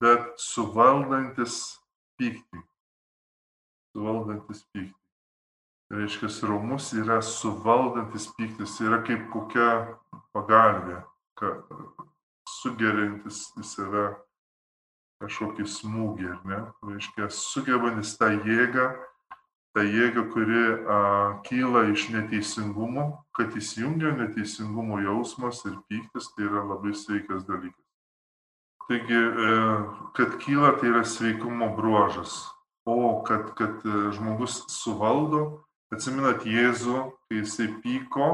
bet 0.03 0.39
suvaldantis 0.43 1.79
pyktį. 2.19 2.63
Suvaldantis 3.95 4.63
pyktį. 4.75 4.95
Reiškia, 5.91 6.29
romus 6.47 6.93
yra 6.93 7.19
suvaldantis 7.25 8.29
pyktis, 8.37 8.77
yra 8.85 9.01
kaip 9.07 9.27
kokia 9.33 9.69
pagalbė, 10.37 11.01
sugerintis 12.59 13.47
į 13.59 13.65
save 13.65 14.07
kažkokį 15.23 15.65
smūgį, 15.67 16.29
ar 16.35 16.43
ne? 16.47 16.61
Reiškia, 16.93 17.31
sugebantis 17.33 18.13
tą 18.21 18.35
jėgą 18.37 18.91
ta 19.79 19.85
jėga, 19.87 20.25
kuri 20.33 20.63
a, 20.91 20.95
kyla 21.47 21.85
iš 21.93 22.09
neteisingumo, 22.11 23.05
kad 23.37 23.55
įsijungia 23.55 24.11
neteisingumo 24.17 24.99
jausmas 25.05 25.61
ir 25.69 25.77
pyktis, 25.87 26.33
tai 26.35 26.49
yra 26.49 26.65
labai 26.67 26.97
sveikas 26.99 27.45
dalykas. 27.47 27.85
Taigi, 28.89 29.15
e, 29.15 29.53
kad 30.19 30.35
kyla, 30.43 30.73
tai 30.81 30.91
yra 30.91 31.05
sveikumo 31.07 31.71
bruožas. 31.77 32.41
O 32.91 33.23
kad, 33.23 33.53
kad 33.55 33.87
e, 33.87 34.11
žmogus 34.17 34.65
suvaldo, 34.73 35.63
atsiminat 35.95 36.43
Jėzų, 36.49 36.99
kai 37.29 37.43
jisai 37.45 37.71
pyko, 37.85 38.29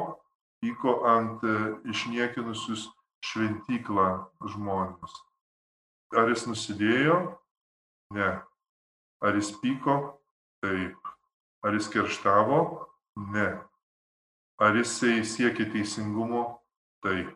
pyko 0.64 0.96
ant 1.12 1.44
e, 1.44 1.58
išniekinusius 1.92 2.88
šventyklą 3.20 4.08
žmonės. 4.54 5.20
Ar 6.16 6.32
jis 6.32 6.48
nusidėjo? 6.48 7.20
Ne. 8.16 8.32
Ar 9.20 9.36
jis 9.36 9.52
pyko? 9.60 9.98
Taip. 10.64 11.03
Ar 11.64 11.72
jis 11.72 11.88
kerštavo? 11.88 12.60
Ne. 13.34 13.48
Ar 14.60 14.76
jisai 14.76 15.22
siekė 15.24 15.70
teisingumo? 15.72 16.44
Taip. 17.04 17.32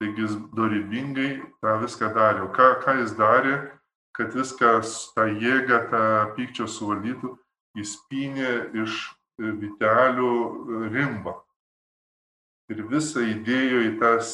Taigi 0.00 0.24
jis 0.24 0.36
dorybingai 0.56 1.30
tą 1.64 1.76
viską 1.82 2.10
darė. 2.16 2.44
O 2.44 2.50
ką, 2.52 2.68
ką 2.84 2.96
jis 3.00 3.14
darė, 3.16 3.56
kad 4.16 4.32
viskas 4.36 4.96
tą 5.16 5.26
jėgą, 5.28 5.82
tą 5.92 6.04
pykčio 6.36 6.68
suvaldytų, 6.68 7.34
jis 7.76 7.94
pynė 8.08 8.52
iš 8.82 9.00
vitelių 9.38 10.32
rimbą. 10.92 11.36
Ir 12.72 12.82
visą 12.90 13.22
įdėjo 13.22 13.82
į 13.86 13.92
tas 14.00 14.32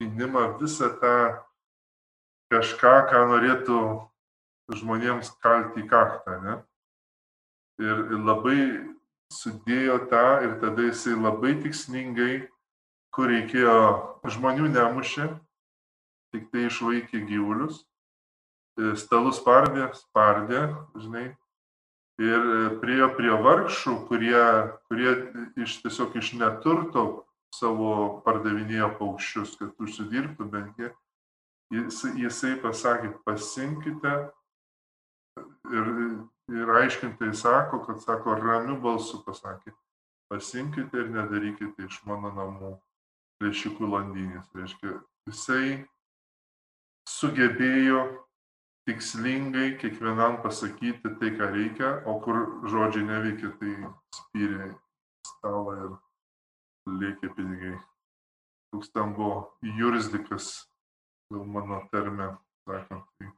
pynimą, 0.00 0.46
visą 0.60 0.88
tą 1.00 1.16
kažką, 2.52 2.94
ką 3.12 3.24
norėtų 3.32 3.80
žmonėms 4.80 5.30
kalti 5.44 5.84
į 5.84 5.88
kaktą. 5.90 6.40
Ne? 6.42 6.56
Ir, 7.82 8.04
ir 8.12 8.22
labai 8.26 8.60
sudėjo 9.32 9.98
tą 10.10 10.24
ir 10.46 10.56
tada 10.62 10.86
jisai 10.88 11.16
labai 11.18 11.54
tikslingai, 11.62 12.48
kur 13.14 13.30
reikėjo, 13.32 13.76
žmonių 14.28 14.70
nemušė, 14.72 15.28
tik 16.34 16.48
tai 16.52 16.66
išvaikė 16.68 17.24
gyvulius, 17.28 17.82
e, 18.78 18.94
stalus 19.00 19.40
spardė, 19.40 19.88
spardė, 19.96 20.62
žinai, 21.00 21.26
ir 22.20 22.78
priejo 22.82 23.08
prie 23.16 23.32
vargšų, 23.46 23.94
kurie, 24.10 24.44
kurie 24.90 25.14
iš, 25.64 25.78
tiesiog 25.84 26.16
iš 26.20 26.34
neturto 26.40 27.04
savo 27.54 28.20
pardavinėjo 28.24 28.90
paukščius, 28.98 29.54
kad 29.60 29.76
užsidirbtų 29.80 30.48
bent 30.52 30.74
kiek. 30.76 30.96
Jis, 31.72 32.00
jisai 32.16 32.54
pasakė, 32.62 33.12
pasimkite 33.28 34.12
ir 35.68 35.88
Ir 36.48 36.70
aiškintai 36.80 37.34
sako, 37.36 37.82
kad 37.84 38.00
sako, 38.00 38.34
ramiu 38.40 38.78
balsu 38.80 39.20
pasakė, 39.24 39.74
pasimkite 40.32 41.02
ir 41.02 41.10
nedarykite 41.12 41.84
iš 41.84 41.98
mano 42.08 42.30
namų 42.32 42.70
plėšikų 43.38 43.90
landynės. 43.92 44.48
Reiškia, 44.56 44.94
jisai 45.28 45.84
sugebėjo 47.08 48.00
tikslingai 48.88 49.74
kiekvienam 49.80 50.40
pasakyti 50.44 51.12
tai, 51.20 51.34
ką 51.36 51.50
reikia, 51.52 51.90
o 52.08 52.16
kur 52.24 52.40
žodžiai 52.72 53.04
neveikia, 53.04 53.52
tai 53.60 53.74
spyrė 54.16 54.70
stalą 55.28 55.76
ir 55.82 55.90
lėkė 57.02 57.34
pinigai. 57.36 57.74
Toks 58.72 58.92
ten 58.92 59.12
buvo 59.16 59.50
jurisdikas, 59.76 60.48
gal 61.32 61.44
mano 61.44 61.82
termė, 61.92 62.32
sakant. 62.64 63.04
Tai. 63.20 63.37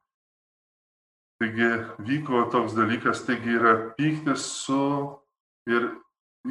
Taigi 1.40 1.68
vyko 2.04 2.44
toks 2.52 2.74
dalykas, 2.76 3.24
taigi 3.24 3.54
yra 3.56 3.74
pyktis 3.96 4.42
su 4.60 4.80
ir 5.70 5.86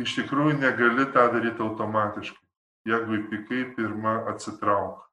iš 0.02 0.16
tikrųjų 0.18 0.56
negali 0.58 1.06
tą 1.14 1.28
daryti 1.34 1.62
automatiškai. 1.62 2.46
Jeigu 2.90 3.20
įpikai, 3.20 3.60
pirmą 3.76 4.16
atsitrauk, 4.32 5.04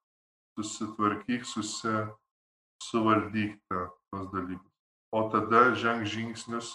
susitvarkyk, 0.57 1.45
susi, 1.45 1.93
suvaldyk 2.87 3.59
tos 3.69 4.31
dalykus. 4.33 4.73
O 5.13 5.29
tada 5.33 5.75
ženg 5.75 6.07
žingsnius. 6.09 6.73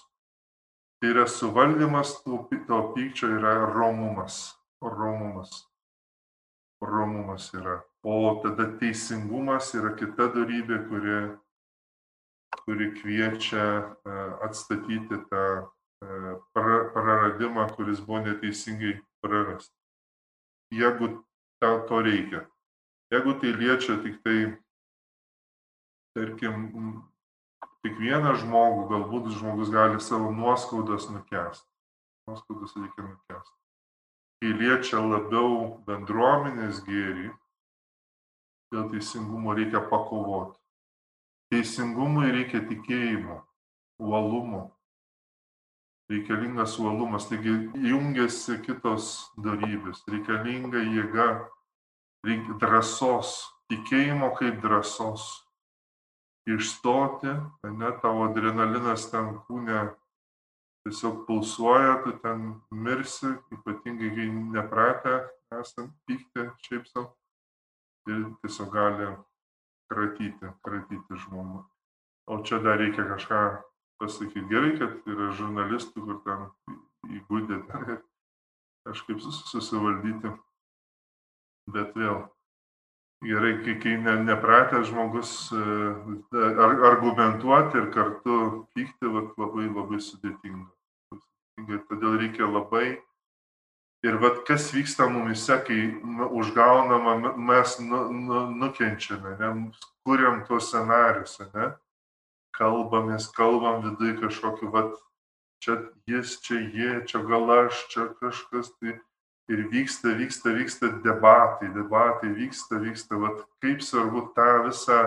Tai 1.02 1.10
yra 1.10 1.26
suvaldymas 1.26 2.20
to, 2.22 2.46
to 2.68 2.80
pykčio 2.94 3.32
yra 3.40 3.56
romumas. 3.74 4.54
Romumas. 4.82 5.66
Romumas 6.82 7.50
yra. 7.58 7.82
O 8.06 8.42
tada 8.44 8.68
teisingumas 8.78 9.74
yra 9.74 9.96
kita 9.98 10.30
darybė, 10.36 10.84
kuri, 10.90 11.18
kuri 12.64 12.92
kviečia 12.98 13.68
e, 13.82 14.16
atstatyti 14.48 15.22
tą 15.30 15.46
e, 15.60 16.34
praradimą, 16.54 17.70
kuris 17.76 18.02
buvo 18.06 18.24
neteisingai 18.26 19.00
prarastas 19.22 19.82
jeigu 20.72 21.24
tau 21.60 21.88
to 21.88 22.02
reikia. 22.02 22.48
Jeigu 23.12 23.34
tai 23.40 23.52
liečia 23.52 23.98
tik 24.04 24.24
tai, 24.24 24.58
tarkim, 26.16 27.04
tik 27.84 28.00
vieną 28.00 28.38
žmogų, 28.40 28.88
galbūt 28.92 29.34
žmogus 29.36 29.72
gali 29.74 30.00
savo 30.00 30.32
nuoskaudas 30.32 31.10
nukesti. 31.12 31.68
Nuoskaudas 32.30 32.76
reikia 32.80 33.04
nukesti. 33.04 33.58
Kai 34.42 34.56
liečia 34.58 35.04
labiau 35.04 35.84
bendruomenės 35.86 36.82
gėrį, 36.88 37.30
dėl 38.72 38.88
teisingumo 38.94 39.54
reikia 39.58 39.84
pakovoti. 39.92 40.58
Teisingumui 41.52 42.30
reikia 42.32 42.62
tikėjimo, 42.64 43.42
uolumo, 44.00 44.62
reikalingas 46.12 46.78
uolumas, 46.80 47.28
taigi 47.28 47.52
jungiasi 47.90 48.56
kitos 48.66 49.10
darybės, 49.36 50.00
reikalinga 50.12 50.80
jėga, 50.80 51.28
reikia 52.28 52.56
drąsos, 52.62 53.34
tikėjimo 53.72 54.32
kaip 54.40 54.62
drąsos. 54.64 55.28
Išstoti, 56.50 57.36
ne, 57.78 57.90
tavo 58.02 58.24
adrenalinas 58.26 59.04
ten 59.12 59.36
kūne 59.46 59.84
tiesiog 60.88 61.26
pulsuoja, 61.28 62.00
tu 62.06 62.16
ten 62.24 62.56
mirsi, 62.74 63.36
ypatingai 63.54 64.10
kai 64.16 64.30
nepratę 64.56 65.18
esant 65.60 65.94
pykti 66.08 66.48
šiaip 66.66 66.88
savo. 66.90 67.12
Ir 68.10 68.24
tiesiog 68.42 68.72
gali 68.74 69.12
kratyti, 69.92 70.54
kratyti 70.66 71.20
žmogų. 71.26 71.66
O 72.32 72.40
čia 72.48 72.62
dar 72.64 72.80
reikia 72.80 73.06
kažką 73.10 73.42
pasakyti. 74.02 74.48
Gerai, 74.50 74.76
kad 74.80 75.10
yra 75.12 75.32
žurnalistų, 75.38 76.06
kur 76.08 76.22
ten 76.26 76.48
įgūdė 77.20 77.62
kažkaip 78.88 79.20
susivaldyti. 79.52 80.32
Bet 81.72 81.94
vėl, 81.96 82.24
gerai, 83.26 83.54
kai, 83.66 83.76
kai 83.84 83.98
ne, 84.02 84.16
nepratęs 84.26 84.90
žmogus 84.90 85.34
e, 85.54 85.62
ar, 86.42 86.74
argumentuoti 86.90 87.78
ir 87.78 87.92
kartu 87.94 88.38
pykti, 88.76 89.12
labai 89.12 89.68
labai 89.70 90.02
sudėtinga. 90.02 90.72
Todėl 91.92 92.18
reikia 92.18 92.48
labai 92.50 92.98
Ir 94.02 94.18
vad 94.18 94.42
kas 94.48 94.72
vyksta 94.74 95.06
mumise, 95.10 95.60
kai 95.68 95.92
nu, 96.02 96.26
užgaunama, 96.42 97.36
mes 97.38 97.78
nu, 97.80 98.00
nu, 98.10 98.40
nukenčiame, 98.64 99.36
ne, 99.38 99.52
kuriam 100.06 100.42
tuos 100.48 100.72
scenarius, 100.72 101.38
ne? 101.54 101.70
kalbamės, 102.58 103.30
kalbam 103.36 103.82
viduje 103.86 104.18
kažkokiu, 104.20 104.72
va, 104.74 104.84
čia 105.64 105.78
jis, 106.10 106.40
čia 106.46 106.60
jie, 106.60 106.92
čia 107.08 107.22
gal 107.30 107.50
aš, 107.56 107.86
čia 107.94 108.08
kažkas, 108.20 108.74
tai 108.82 108.98
ir 109.52 109.66
vyksta, 109.72 110.16
vyksta, 110.18 110.54
vyksta 110.58 110.92
debatai, 111.06 111.72
debatai, 111.76 112.34
vyksta, 112.36 112.82
vyksta, 112.82 113.20
va, 113.22 113.36
kaip 113.64 113.86
svarbu 113.86 114.32
tą 114.36 114.50
visą 114.68 115.00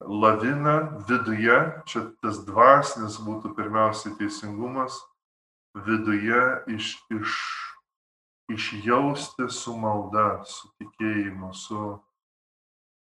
laviną 0.00 1.04
viduje, 1.08 1.58
čia 1.90 2.04
tas 2.22 2.42
dvasinis 2.46 3.18
būtų 3.22 3.54
pirmiausiai 3.56 4.14
teisingumas, 4.18 5.00
viduje 5.86 6.42
iš, 6.74 6.94
iš, 7.14 7.34
išjausti 8.48 9.48
su 9.52 9.76
malda, 9.76 10.42
su 10.48 10.70
tikėjimu, 10.80 11.52
su 11.54 11.98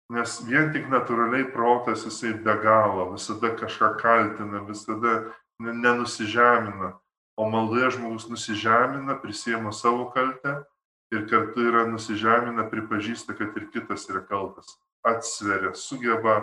Nes 0.07 0.37
vien 0.47 0.69
tik 0.71 0.85
natūraliai 0.87 1.49
protas 1.51 2.05
jisai 2.07 2.29
be 2.43 2.53
galo, 2.63 3.09
visada 3.11 3.49
kažką 3.59 3.89
kaltina, 3.99 4.61
visada 4.63 5.17
nenusižemina. 5.59 6.93
O 7.37 7.47
maldoje 7.51 7.89
žmogus 7.97 8.29
nusižemina, 8.31 9.17
prisėmė 9.19 9.73
savo 9.75 10.07
kaltę 10.13 10.61
ir 11.11 11.27
kartu 11.27 11.67
yra 11.67 11.83
nusižemina, 11.91 12.69
pripažįsta, 12.71 13.35
kad 13.35 13.59
ir 13.59 13.67
kitas 13.73 14.07
yra 14.07 14.23
kaltas. 14.29 14.77
Atsveria, 15.03 15.73
sugeba 15.75 16.39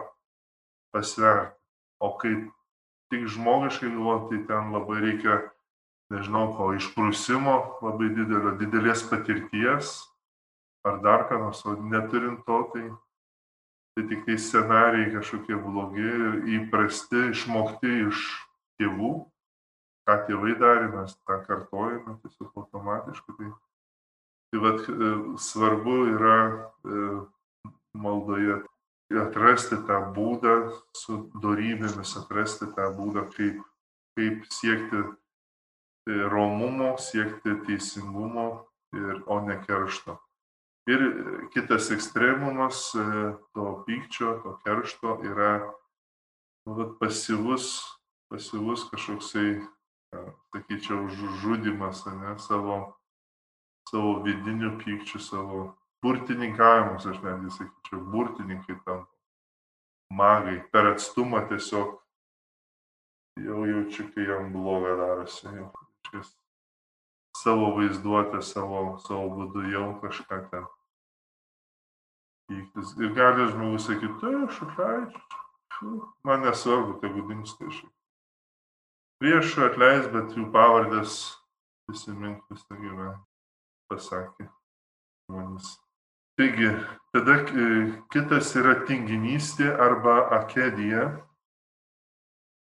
pasverti. 0.93 1.57
O 2.05 2.13
kai 2.21 2.35
tik 3.09 3.25
žmogiškai 3.33 3.89
galvoti, 3.89 4.43
tai 4.45 4.47
ten 4.51 4.77
labai 4.77 5.01
reikia, 5.07 5.41
nežinau, 6.13 6.51
ko 6.57 6.73
išprusimo, 6.77 7.55
labai 7.85 8.11
didelio, 8.17 8.57
didelės 8.61 9.07
patirties 9.09 9.97
ar 10.85 11.01
dar 11.05 11.25
ką 11.31 11.41
nors, 11.41 11.65
o 11.65 11.73
neturint 11.81 12.45
to, 12.45 12.61
tai 12.75 12.89
tai 13.95 14.09
tik 14.09 14.25
tai 14.27 14.39
scenarijai 14.39 15.13
kažkokie 15.15 15.55
blogi 15.55 16.03
ir 16.03 16.33
įprasti, 16.57 17.29
išmokti 17.31 17.93
iš 18.09 18.23
tėvų, 18.81 19.11
ką 20.09 20.17
tėvai 20.27 20.55
darė, 20.59 20.89
mes 20.97 21.15
tą 21.23 21.39
kartojame 21.47 22.17
tiesiog 22.25 22.51
automatiškai. 22.59 23.35
Tai, 23.39 23.53
tai 24.51 24.63
vat, 24.65 24.83
e, 24.91 25.13
svarbu 25.39 25.99
yra 26.11 26.39
e, 26.43 27.05
maldoje 27.95 28.59
atrasti 29.23 29.79
tą 29.87 30.01
būdą 30.17 30.57
su 30.99 31.21
darybėmis, 31.39 32.17
atrasti 32.19 32.67
tą 32.75 32.91
būdą, 32.97 33.29
kaip, 33.37 33.63
kaip 34.19 34.43
siekti 34.51 35.05
romumo, 36.07 36.95
siekti 37.01 37.57
teisingumo, 37.67 38.67
ir, 38.95 39.23
o 39.27 39.41
ne 39.41 39.59
keršto. 39.67 40.19
Ir 40.87 41.01
kitas 41.55 41.89
ekstremumas 41.95 42.91
e, 42.95 43.05
to 43.57 43.71
pykčio, 43.87 44.35
to 44.43 44.59
keršto 44.67 45.17
yra 45.25 45.55
nu, 46.69 46.91
pasyvus, 47.01 47.79
pasyvus 48.29 48.85
kažkoksai, 48.91 49.63
sakyčiau, 50.55 51.09
žudimas, 51.41 52.05
ne, 52.07 52.37
savo, 52.39 52.77
savo 53.89 54.19
vidinių 54.27 54.77
pykčių, 54.83 55.21
savo 55.25 55.65
burtininkavimus, 56.05 57.09
aš 57.09 57.19
netgi 57.25 57.57
sakyčiau, 57.57 58.05
burtininkai 58.13 58.77
tam 58.85 59.07
magai, 60.13 60.61
per 60.71 60.93
atstumą 60.93 61.47
tiesiog 61.49 61.97
jau 63.41 63.65
jaučiu, 63.67 64.11
kai 64.15 64.29
jam 64.29 64.53
bloga 64.53 64.95
darosi, 65.01 65.49
jau 65.49 65.73
kažkas 66.15 66.37
savo 67.37 67.75
vaizduotę, 67.77 68.43
savo, 68.43 68.99
savo 69.03 69.29
būdu 69.37 69.67
jau 69.73 69.89
kažką 70.01 70.39
ten 70.51 70.67
pyktis. 72.49 72.95
Ir 73.03 73.15
gali 73.17 73.49
žmogus 73.51 73.89
sakyti, 73.89 74.31
aš 74.47 74.61
atleidžiu, 74.69 75.95
man 76.25 76.45
nesvarbu, 76.47 77.01
tegu 77.03 77.25
dinksta 77.29 77.67
iš. 77.69 77.83
Priešų 79.23 79.67
atleis, 79.69 80.07
bet 80.13 80.35
jų 80.37 80.47
pavardės 80.55 81.19
prisimink 81.89 82.45
visą 82.51 82.79
gyvenimą, 82.79 83.19
pasakė 83.91 84.49
žmonės. 85.27 85.75
Taigi, 86.39 86.71
tada 87.15 87.37
e, 87.47 87.67
kitas 88.11 88.51
yra 88.59 88.75
tinginystė 88.89 89.69
arba 89.71 90.17
akedija. 90.41 91.05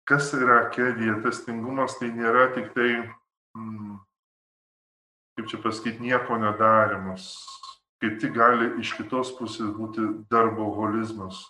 Kas 0.06 0.34
yra 0.36 0.66
akedija? 0.66 1.16
Tas 1.24 1.40
tingumas 1.46 1.96
tai 2.00 2.12
nėra 2.14 2.50
tik 2.54 2.74
tai 2.76 2.90
kaip 5.36 5.50
čia 5.52 5.60
pasakyti, 5.64 6.04
nieko 6.04 6.38
nedarimas. 6.40 7.32
Kaip 8.04 8.20
tik 8.22 8.36
gali 8.36 8.74
iš 8.82 8.94
kitos 8.98 9.32
pusės 9.38 9.72
būti 9.76 10.04
darboholizmas. 10.32 11.46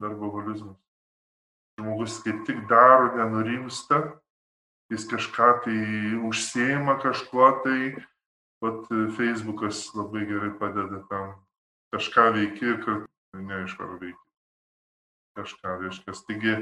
Darboholizmas. 0.00 0.78
Žmogus 1.80 2.20
kaip 2.24 2.44
tik 2.48 2.64
daro, 2.68 3.12
nenurimsta, 3.16 4.00
jis 4.92 5.06
kažką 5.08 5.50
tai 5.64 5.78
užsieima 6.28 6.98
kažkuo 7.00 7.50
tai, 7.64 7.94
pat 8.60 8.88
Facebookas 9.16 9.86
labai 9.96 10.26
gerai 10.28 10.50
padeda 10.58 11.04
tam. 11.12 11.38
Kažką 11.94 12.26
veiki 12.36 12.66
ir 12.72 12.82
kad 12.84 13.06
neaišku 13.34 13.86
ar 13.86 13.96
veiki. 14.02 14.26
Kažką 15.38 15.76
reiškia. 15.80 16.16
Taigi 16.26 16.54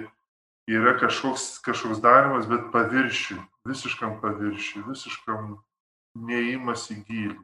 yra 0.69 0.99
kažkoks, 1.01 1.59
kažkoks 1.65 2.03
darimas, 2.05 2.47
bet 2.47 2.69
paviršiui, 2.73 3.41
visiškam 3.69 4.19
paviršiui, 4.21 4.85
visiškam 4.89 5.55
neįimas 6.29 6.91
į 6.93 6.99
gilį. 7.09 7.39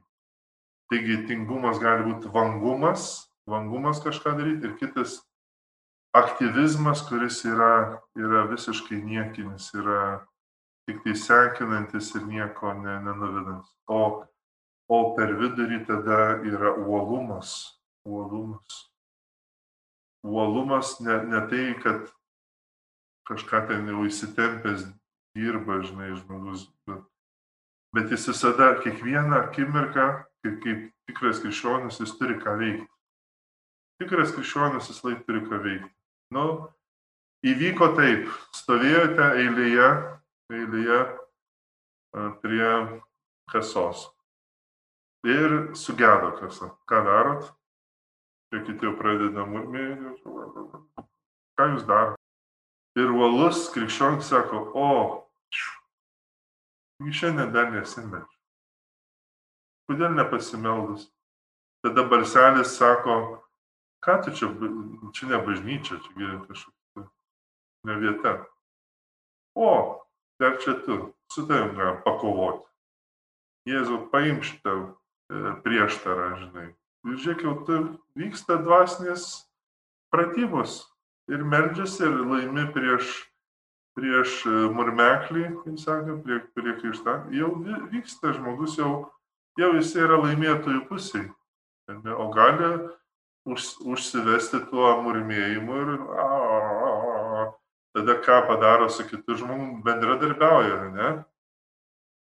Taigi 0.93 1.23
tingumas 1.29 1.81
gali 1.81 2.05
būti 2.11 2.29
vangumas, 2.33 3.25
vangumas 3.49 4.03
kažką 4.05 4.35
daryti 4.37 4.69
ir 4.69 4.77
kitas 4.81 5.23
aktyvizmas, 6.15 7.03
kuris 7.09 7.41
yra, 7.49 8.01
yra 8.15 8.45
visiškai 8.51 9.01
niekinis, 9.03 9.71
yra 9.75 10.21
tik 10.87 11.01
tai 11.05 11.15
sekinantis 11.17 12.13
ir 12.15 12.27
nieko 12.29 12.75
ne, 12.77 12.99
nenuvedantis. 13.07 13.73
O, 13.89 14.27
o 14.93 14.99
per 15.17 15.33
vidurį 15.41 15.81
tada 15.89 16.21
yra 16.45 16.75
uolumas. 16.77 17.57
Uolumas. 18.05 18.83
Uolumas 20.25 20.99
ne, 21.01 21.23
ne 21.33 21.41
tai, 21.49 21.65
kad 21.81 22.13
kažką 23.29 23.65
ten 23.69 23.89
jau 23.91 24.05
įsitempęs 24.09 24.87
dirba, 25.35 25.81
žinai, 25.83 26.13
žmogus, 26.19 26.69
bet, 26.89 27.03
bet 27.97 28.13
jis 28.15 28.29
visada, 28.31 28.75
kiekvieną 28.85 29.41
akimirką, 29.49 30.09
kaip, 30.45 30.59
kaip 30.63 30.85
tikras 31.09 31.43
krikščionis, 31.43 32.01
jis 32.03 32.15
turi 32.19 32.39
ką 32.41 32.57
veikti. 32.61 32.89
Tikras 34.03 34.33
krikščionis 34.35 34.91
jis 34.91 35.03
laik 35.07 35.25
turi 35.27 35.43
ką 35.49 35.61
veikti. 35.65 35.91
Nu, 36.35 36.47
įvyko 37.47 37.93
taip, 37.99 38.31
stovėjote 38.57 39.31
eilėje, 39.43 39.91
eilėje 40.53 41.01
prie 42.43 42.71
kasos. 43.53 44.09
Ir 45.25 45.75
sugedo 45.75 46.35
kasa. 46.37 46.75
Ką 46.89 47.01
darot? 47.07 47.49
Čia 48.53 48.61
kiti 48.67 48.85
jau 48.87 48.93
pradeda 48.99 49.47
murmėti. 49.49 50.13
Ką 51.57 51.71
jūs 51.73 51.87
darote? 51.89 52.14
Ir 52.95 53.11
uolus 53.11 53.67
krikščionis 53.75 54.29
sako, 54.31 54.61
o, 54.79 54.91
šiandien 57.03 57.51
dar 57.55 57.73
nesimeldžiu. 57.73 58.31
Kodėl 59.91 60.15
nepasimeldus? 60.15 61.09
Tada 61.85 62.07
balselis 62.09 62.77
sako, 62.79 63.17
ką 64.05 64.21
tu 64.25 64.33
čia, 64.39 64.49
čia 65.13 65.29
ne 65.33 65.41
bažnyčia, 65.43 65.99
čia 66.07 66.39
kažkokia 66.47 67.05
ne 67.85 67.99
vieta. 68.01 68.37
O, 69.59 70.01
dar 70.41 70.57
čia 70.63 70.79
tu, 70.87 71.13
su 71.35 71.45
tavim 71.51 71.75
galim 71.77 72.01
pakovoti. 72.07 72.65
Jėzau, 73.69 74.01
paimk 74.13 74.45
šitą 74.45 74.75
e, 74.81 75.53
prieštarą, 75.65 76.31
žinai. 76.41 76.71
Ir 77.05 77.21
žiūrėk, 77.21 77.45
jau 77.45 77.55
tu 77.67 77.77
vyksta 78.17 78.57
dvasinės 78.65 79.29
pratybos 80.13 80.83
ir 81.29 81.45
meldžiasi 81.45 82.05
ir 82.07 82.19
laimi 82.31 82.67
prieš, 82.75 83.15
prieš 83.97 84.43
e, 84.49 84.55
murmeklį, 84.75 85.47
kaip 85.63 85.79
sakė, 85.81 86.19
prie, 86.25 86.41
prie 86.57 86.77
krikštą. 86.81 87.17
Jau 87.37 87.55
vyksta 87.93 88.35
žmogus, 88.37 88.77
jau, 88.81 88.93
jau 89.61 89.71
jis 89.79 89.95
yra 90.01 90.21
laimėtojų 90.25 90.85
pusėje. 90.91 91.31
O 92.17 92.31
gali 92.33 92.71
už, 93.45 93.67
užsivesti 93.85 94.63
tuo 94.71 94.95
murmėjimu 95.05 95.81
ir 95.83 95.93
a, 96.17 96.25
a, 96.25 96.93
a, 97.43 97.45
tada 97.97 98.17
ką 98.25 98.41
padaro 98.49 98.89
su 98.89 99.05
kitu 99.09 99.37
žmogu, 99.37 99.83
bendradarbiauja, 99.85 100.79
ne? 100.97 101.11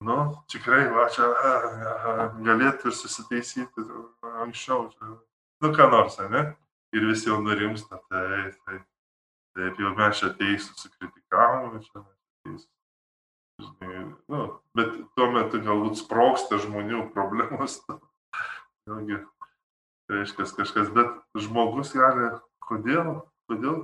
Nu, 0.01 0.17
tikrai, 0.49 0.87
va, 0.89 1.05
čia 1.13 1.29
a, 1.29 1.51
a, 1.93 2.29
galėtų 2.41 2.89
ir 2.89 2.97
susitaisyti 2.97 3.85
anksčiau. 4.41 4.87
Čia. 4.95 5.13
Nu, 5.61 5.69
ką 5.77 5.91
nors, 5.93 6.17
ne? 6.33 6.47
Ir 6.91 7.05
visi 7.07 7.29
jau 7.29 7.37
nurimsta, 7.45 8.01
taip, 8.09 8.57
taip. 8.65 8.87
Taip, 9.57 9.79
jau 9.83 9.91
mes 9.97 10.19
čia 10.19 10.29
teisų 10.39 10.77
sukritikavome, 10.79 11.81
čia 11.83 12.03
teisų. 12.45 12.67
Žinai, 13.61 14.03
nu, 14.31 14.45
bet 14.77 14.93
tuo 15.17 15.27
metu 15.33 15.59
galbūt 15.61 15.99
sproksta 15.99 16.57
žmonių 16.63 17.03
problemos. 17.15 17.77
Vėlgi, 18.89 19.19
reiškia 20.11 20.47
kažkas, 20.57 20.89
bet 20.95 21.11
žmogus 21.37 21.91
gali, 21.93 22.31
kodėl, 22.65 23.19
kodėl, 23.51 23.83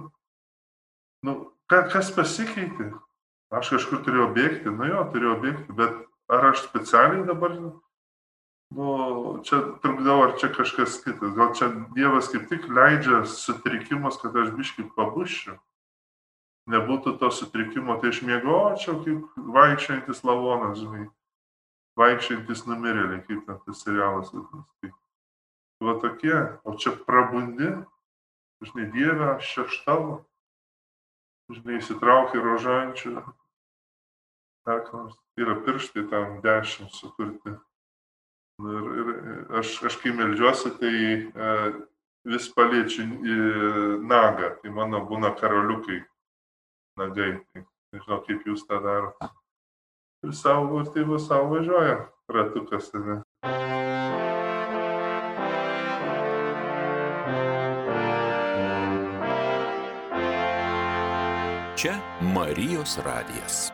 nu, 1.27 1.35
kas 1.69 2.09
pasikeitė? 2.15 2.93
Aš 3.53 3.75
kažkur 3.75 4.01
turėjau 4.03 4.31
bėgti, 4.35 4.71
nu 4.73 4.89
jo, 4.89 5.03
turėjau 5.13 5.35
bėgti, 5.43 5.75
bet 5.77 5.93
ar 6.31 6.49
aš 6.49 6.65
specialiai 6.65 7.27
dabar 7.27 7.53
nu, 8.69 9.39
čia 9.43 9.79
trukdau, 9.81 10.23
ar 10.23 10.35
čia 10.39 10.49
kažkas 10.51 10.99
kitas. 11.03 11.33
Gal 11.35 11.53
čia 11.55 11.71
Dievas 11.95 12.27
kaip 12.31 12.49
tik 12.51 12.67
leidžia 12.67 13.23
sutrikimus, 13.23 14.19
kad 14.21 14.35
aš 14.35 14.51
biškai 14.57 14.89
pabušiu. 14.95 15.55
Nebūtų 16.67 17.15
to 17.21 17.31
sutrikimo, 17.31 17.95
tai 18.01 18.11
aš 18.11 18.25
mėgočiau 18.27 18.99
kaip 19.05 19.37
vaikščiantis 19.55 20.19
lavonas, 20.27 20.81
žinai. 20.81 21.07
Vaikščiantis 21.97 22.65
numirėliai, 22.67 23.23
kaip 23.23 23.45
ten 23.47 23.61
tas 23.63 23.83
serialas. 23.85 24.33
Va 25.79 25.93
tokie, 26.01 26.35
o 26.67 26.75
čia 26.75 26.91
prabundi, 27.07 27.71
žinai, 28.65 28.89
Dieve, 28.91 29.31
aš 29.37 29.53
čia 29.53 29.67
štavo. 29.71 30.17
Žinai, 31.55 31.79
įsitraukia 31.79 32.43
rožančių. 32.43 33.15
Yra 35.39 35.55
pirštai 35.63 36.03
tam 36.11 36.41
dešimt 36.43 36.91
sukurti 36.91 37.55
Ir, 38.57 38.85
ir 38.99 39.09
aš, 39.59 39.75
aš 39.85 39.99
kai 40.01 40.11
melžiuosi, 40.17 40.71
tai 40.81 40.93
e, 41.13 41.49
vis 42.25 42.47
paliečiu 42.55 43.05
e, 43.05 43.35
nagą, 44.01 44.55
tai 44.63 44.73
mano 44.73 45.03
būna 45.05 45.29
karoliukai 45.37 45.99
nagai. 46.97 47.35
Tai 47.53 47.65
nežinau, 47.93 48.23
kaip 48.25 48.49
jūs 48.49 48.65
tą 48.65 48.81
darote. 48.81 49.29
Ir 50.25 50.33
savo, 50.33 50.81
ir 50.81 50.89
tai 50.95 51.05
bus 51.05 51.29
savo 51.29 51.53
važiuoja 51.53 51.99
ratukas. 52.33 52.89
Ne? 52.97 53.21
Čia 61.77 61.99
Marijos 62.33 62.97
radijas. 63.05 63.67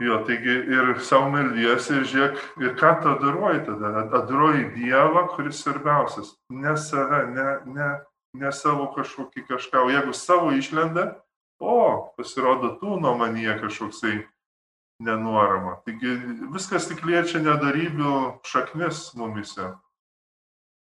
Jo, 0.00 0.18
taigi 0.26 0.52
ir 0.76 0.90
savo 1.00 1.30
meldiesi 1.32 1.94
ir 1.96 2.02
žiūrėk, 2.04 2.40
ir 2.60 2.74
ką 2.76 2.90
tu 3.00 3.08
adoruoji 3.14 3.62
tada. 3.64 4.02
Adoruoji 4.18 4.66
Dievą, 4.74 5.22
kuris 5.32 5.62
svarbiausias. 5.64 6.34
Ne 6.52 6.74
save, 6.76 7.22
ne, 7.32 7.46
ne, 7.72 7.88
ne 8.36 8.52
savo 8.52 8.90
kažkokį 8.92 9.46
kažką. 9.48 9.86
O 9.86 9.94
jeigu 9.94 10.12
savo 10.12 10.52
išlenda, 10.52 11.06
o, 11.60 11.78
pasirodo, 12.18 12.74
tu 12.76 13.00
nuo 13.00 13.14
manyje 13.16 13.56
kažkoksai 13.62 14.20
nenuorama. 15.00 15.78
Taigi 15.88 16.12
viskas 16.52 16.90
tik 16.92 17.00
liečia 17.08 17.40
nedarybių 17.40 18.14
šaknis 18.44 19.10
mumise. 19.16 19.72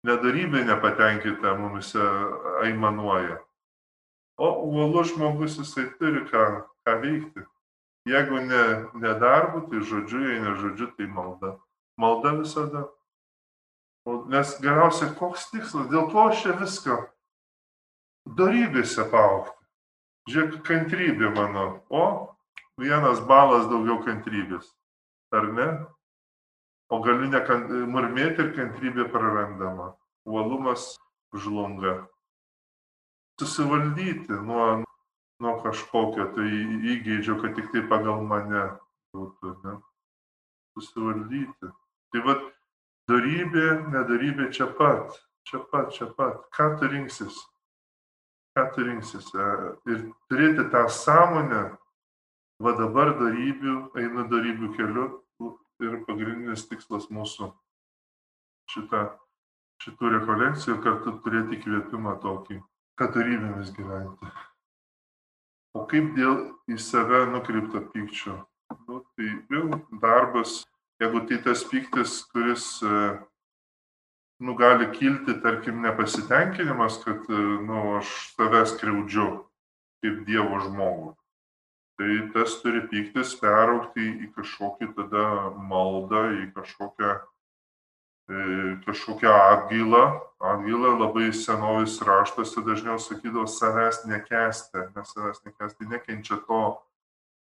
Nedarybė 0.05 0.68
nepatenkinta 0.68 1.57
mumise 1.59 2.05
aimanuoja. 2.62 3.40
O 4.38 4.53
uolus 4.68 5.14
žmogus 5.14 5.57
jisai 5.59 5.88
turi 5.97 6.29
ką, 6.29 6.44
ką 6.85 7.01
veikti. 7.03 7.49
Jeigu 8.09 8.40
ne, 8.44 8.62
ne 8.94 9.12
darbu, 9.21 9.66
tai 9.68 9.83
žodžiu, 9.85 10.23
jei 10.29 10.40
ne 10.40 10.55
žodžiu, 10.57 10.88
tai 10.97 11.07
malda. 11.12 11.59
Malda 12.01 12.33
visada. 12.38 12.87
Nes 14.33 14.55
galiausiai 14.64 15.12
koks 15.18 15.51
tikslas, 15.53 15.90
dėl 15.92 16.09
ko 16.12 16.29
aš 16.31 16.47
čia 16.47 16.57
viską 16.57 16.97
darybėse 18.38 19.05
paukti. 19.12 19.55
Žiūrėk, 20.33 20.61
kantrybė 20.64 21.33
mano. 21.37 21.66
O, 21.88 22.05
vienas 22.81 23.21
balas 23.29 23.68
daugiau 23.68 24.01
kantrybės. 24.05 24.68
Ar 25.33 25.49
ne? 25.53 25.68
O 26.88 27.01
galiu 27.05 27.29
nemurmėti 27.29 28.47
ir 28.47 28.55
kantrybė 28.57 29.09
prarandama. 29.12 29.92
Uolumas 30.29 30.94
žlunga 31.37 31.99
susivaldyti 33.38 34.33
nuo, 34.33 34.85
nuo 35.42 35.59
kažkokio 35.62 36.29
tai 36.35 36.48
įgeidžio, 36.94 37.38
kad 37.42 37.55
tik 37.57 37.70
tai 37.74 37.85
pagal 37.90 38.24
mane 38.27 38.64
būtų. 39.14 39.55
Ne? 39.64 39.77
Susivaldyti. 40.77 41.70
Tai 42.12 42.24
vad, 42.27 42.42
darybė, 43.11 43.68
nedarybė 43.92 44.51
čia 44.55 44.68
pat, 44.79 45.14
čia 45.48 45.62
pat, 45.72 45.92
čia 45.94 46.11
pat. 46.18 46.42
Ką 46.55 46.72
tu 46.81 46.90
rinksis? 46.90 47.38
Ką 48.57 48.66
tu 48.74 48.87
rinksis? 48.87 49.31
E, 49.35 49.48
ir 49.92 50.05
turėti 50.31 50.66
tą 50.72 50.85
sąmonę, 50.92 51.62
va 52.62 52.74
dabar 52.79 53.14
darybių, 53.20 53.79
einu 54.03 54.27
darybių 54.33 54.74
keliu 54.77 55.09
ir 55.79 56.01
pagrindinis 56.09 56.66
tikslas 56.66 57.07
mūsų 57.14 57.53
šitą, 58.72 59.05
šitų 59.85 60.14
rekolekcijų 60.16 60.81
kartu 60.83 61.14
turėti 61.22 61.59
įkvėpimą 61.59 62.18
tokį 62.24 62.59
katarybėmis 62.98 63.70
gyventi. 63.77 64.33
O 65.76 65.85
kaip 65.88 66.14
dėl 66.16 66.38
į 66.70 66.78
save 66.81 67.26
nukreipto 67.33 67.83
pykčio? 67.92 68.38
Nu, 68.88 69.02
tai 69.16 69.33
vėl 69.52 69.74
darbas, 70.02 70.62
jeigu 71.00 71.24
tai 71.28 71.38
tas 71.44 71.64
pyktis, 71.68 72.22
kuris, 72.33 72.66
e, 72.85 73.02
nu, 74.44 74.54
gali 74.57 74.88
kilti, 74.94 75.37
tarkim, 75.44 75.83
nepasitenkinimas, 75.85 77.00
kad, 77.04 77.28
nu, 77.28 77.83
aš 78.00 78.12
save 78.35 78.64
skriaudžiu 78.72 79.28
kaip 80.02 80.20
Dievo 80.28 80.61
žmogų. 80.64 81.14
Tai 81.98 82.12
tas 82.35 82.54
turi 82.62 82.85
pyktis 82.90 83.35
peraukti 83.40 84.04
į 84.24 84.28
kažkokį 84.37 84.92
tada 84.94 85.24
maldą, 85.59 86.28
į 86.44 86.44
kažkokią, 86.54 87.16
e, 87.16 87.38
kažkokią 88.87 89.33
atgailą. 89.33 90.21
Atgailą 90.41 90.99
labai 90.99 91.33
senovis 91.33 91.99
raštuose 92.03 92.62
dažniau 92.62 92.99
sakydavo 93.01 93.47
savęs 93.49 94.05
nekesti, 94.07 94.85
nes 94.95 95.14
savęs 95.14 95.43
nekesti 95.45 95.88
nekenčia 95.88 96.37
to 96.47 96.79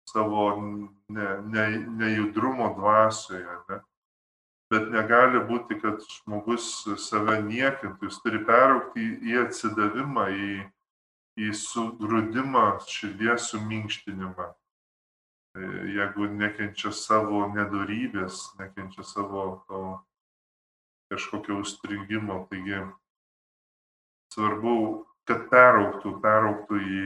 savo 0.05 0.61
ne, 1.09 1.27
ne, 1.43 1.65
nejudrumo 1.87 2.75
dvasioje. 2.77 3.57
Ne? 3.69 3.81
Bet 4.69 4.89
negali 4.93 5.41
būti, 5.45 5.77
kad 5.81 6.01
žmogus 6.05 6.85
save 7.01 7.41
niekintų, 7.45 8.09
jis 8.09 8.21
turi 8.23 8.41
peraukti 8.45 9.03
į, 9.21 9.35
atsidavimą, 9.45 10.29
į, 10.29 10.53
į 11.37 11.51
sugrūdimą, 11.59 12.65
širdies 12.89 13.51
suminkštinimą. 13.51 14.47
E, 15.55 15.69
jeigu 15.97 16.29
nekenčia 16.33 16.93
savo 16.93 17.45
nedorybės, 17.53 18.55
nekenčia 18.61 19.05
savo 19.05 19.45
to 19.69 19.83
kažkokio 21.11 21.59
užstringimo, 21.61 22.41
taigi 22.49 22.81
svarbu, 24.33 24.75
kad 25.29 25.47
perauktų, 25.51 26.15
perauktų 26.23 26.79
į, 26.81 27.01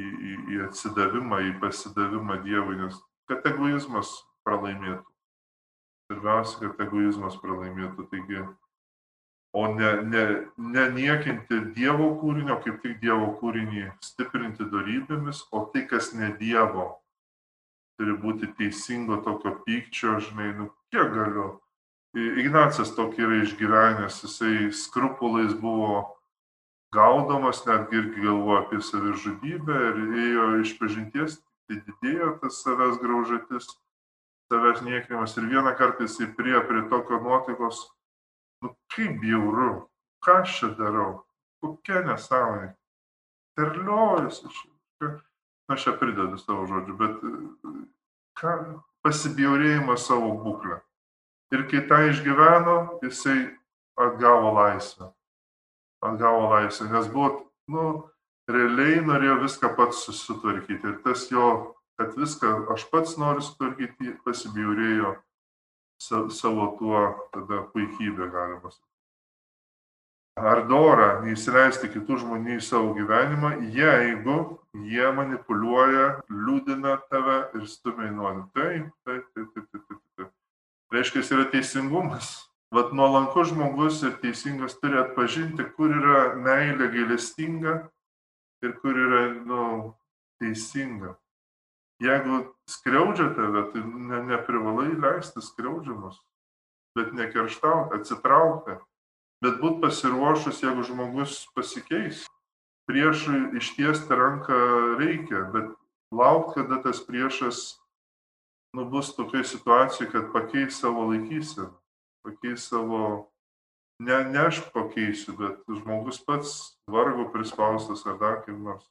į, 0.00 0.04
į, 0.30 0.36
į 0.54 0.60
atsidavimą, 0.68 1.40
į 1.50 1.52
pasidavimą 1.62 2.40
Dievui, 2.44 2.78
nes 2.80 2.98
kad 3.30 3.46
egoizmas 3.48 4.12
pralaimėtų. 4.44 5.06
Svarbiausia, 6.04 6.58
kad 6.60 6.82
egoizmas 6.84 7.38
pralaimėtų. 7.40 8.04
Taigi, 8.10 8.42
o 9.56 9.62
ne, 9.72 9.92
ne, 10.10 10.24
ne 10.58 10.84
niekinti 10.92 11.62
Dievo 11.76 12.10
kūrinio, 12.20 12.58
kaip 12.64 12.82
tik 12.82 12.98
Dievo 13.00 13.30
kūrinį 13.40 13.86
stiprinti 14.04 14.68
darybėmis, 14.72 15.46
o 15.52 15.64
tai, 15.72 15.86
kas 15.88 16.12
ne 16.16 16.34
Dievo, 16.40 16.90
turi 17.98 18.16
būti 18.20 18.50
teisingo 18.58 19.20
tokio 19.24 19.54
pykčio, 19.64 20.18
žinai, 20.26 20.50
nu 20.58 20.68
kiek 20.92 21.12
galiu. 21.14 21.52
Ignacas 22.14 22.92
tokį 22.94 23.24
yra 23.26 23.38
išgyvenęs, 23.42 24.20
jisai 24.22 24.68
skrupulais 24.70 25.54
buvo 25.58 26.04
gaudomas, 26.94 27.64
netgi 27.66 27.98
irgi 27.98 28.22
galvojo 28.22 28.60
apie 28.60 28.78
savižudybę 28.86 29.80
ir 29.88 29.98
ėjo 30.26 30.44
iš 30.62 30.76
pažinties, 30.78 31.40
tai 31.66 31.80
didėjo 31.82 32.36
tas 32.42 32.60
savęs 32.62 33.00
graužatis 33.02 33.66
savęs 34.52 34.84
niekinimas. 34.86 35.34
Ir 35.40 35.50
vieną 35.50 35.74
kartą 35.74 36.06
jisai 36.06 36.30
prie 36.38 36.60
prie 36.68 36.84
tokio 36.92 37.18
nuotaikos, 37.18 37.82
nu 38.62 38.70
kaip 38.94 39.18
bjauru, 39.18 39.88
ką 40.22 40.38
aš 40.44 40.58
čia 40.60 40.70
darau, 40.78 41.24
kokia 41.64 42.04
nesąmonė. 42.06 42.70
Terliojasi 43.58 44.54
čia. 44.54 45.14
Aš 45.66 45.86
čia 45.86 45.98
pridedu 45.98 46.38
savo 46.38 46.66
žodžiu, 46.70 46.94
bet 46.94 47.22
ką, 48.38 48.56
pasibjaurėjimą 49.02 49.96
savo 49.98 50.34
būklę. 50.44 50.82
Ir 51.54 51.66
kai 51.70 51.84
tą 51.88 52.00
išgyveno, 52.10 52.78
jisai 53.04 53.38
atgavo 54.00 54.54
laisvę. 54.56 55.12
Atgavo 56.04 56.50
laisvę, 56.50 56.88
nes 56.90 57.06
buvo, 57.12 57.44
nu, 57.70 57.86
realiai 58.50 59.04
norėjo 59.06 59.38
viską 59.44 59.70
pats 59.78 60.02
susitvarkyti. 60.08 60.90
Ir 60.90 60.98
tas 61.06 61.28
jo 61.32 61.74
kad 61.96 62.16
viską 62.16 62.66
aš 62.74 62.88
pats 62.90 63.18
noriu 63.20 63.42
sutvarkyti, 63.44 64.16
pasibjaurėjo 64.26 65.14
savo 66.34 66.72
tuo 66.78 67.04
tada 67.34 67.62
puikybė, 67.72 68.28
galima 68.32 68.70
sakyti. 68.70 68.90
Ar 70.34 70.64
dora 70.66 71.08
neįsileisti 71.22 71.92
kitų 71.92 72.18
žmonių 72.24 72.56
į 72.58 72.64
savo 72.66 72.90
gyvenimą, 72.96 73.52
jeigu 73.70 74.38
jie 74.82 75.12
manipuliuoja, 75.14 76.08
liūdina 76.26 76.96
tave 77.06 77.38
ir 77.54 77.68
stumia 77.70 78.10
į 78.10 78.16
taip, 78.56 78.90
taip, 79.06 79.30
taip, 79.36 79.54
taip, 79.54 79.68
taip. 79.70 79.86
taip. 79.86 80.00
Reiškia, 80.94 81.24
yra 81.34 81.44
teisingumas. 81.50 82.44
Vat 82.74 82.92
nuolankus 82.94 83.48
žmogus 83.50 84.02
ir 84.06 84.12
teisingas 84.22 84.76
turi 84.78 85.00
atpažinti, 85.00 85.66
kur 85.74 85.90
yra 85.90 86.20
meilė 86.38 86.86
gailestinga 86.92 87.74
ir 88.62 88.76
kur 88.78 88.94
yra 88.94 89.24
nu, 89.34 89.64
teisinga. 90.38 91.16
Jeigu 92.02 92.40
skriaudžia 92.70 93.26
tave, 93.34 93.64
tai 93.72 93.82
ne, 93.82 94.22
neprivalai 94.30 94.92
leisti 94.94 95.42
skriaudžiamus, 95.42 96.20
bet 96.94 97.10
nekerštauti, 97.14 97.98
atsitraukti, 97.98 98.78
bet 99.42 99.58
būt 99.62 99.82
pasiruošus, 99.82 100.62
jeigu 100.62 100.86
žmogus 100.86 101.40
pasikeis. 101.58 102.22
Priešui 102.86 103.56
ištiesti 103.58 104.14
ranką 104.14 104.58
reikia, 105.00 105.46
bet 105.54 105.74
laukti, 106.14 106.60
kada 106.60 106.84
tas 106.86 107.02
priešas 107.02 107.80
nu, 108.74 108.84
bus 108.90 109.14
tokiai 109.16 109.44
situacijai, 109.46 110.10
kad 110.10 110.32
pakeis 110.32 110.80
savo 110.80 111.06
laikyseną, 111.12 111.70
pakeis 112.26 112.66
savo, 112.68 113.30
ne, 114.02 114.18
ne 114.32 114.40
aš 114.48 114.64
pakeisiu, 114.74 115.36
bet 115.38 115.62
žmogus 115.68 116.18
pats 116.26 116.56
vargo 116.90 117.28
prispaustas 117.32 118.02
ar 118.06 118.18
dar 118.18 118.42
kaip 118.46 118.58
nors. 118.58 118.88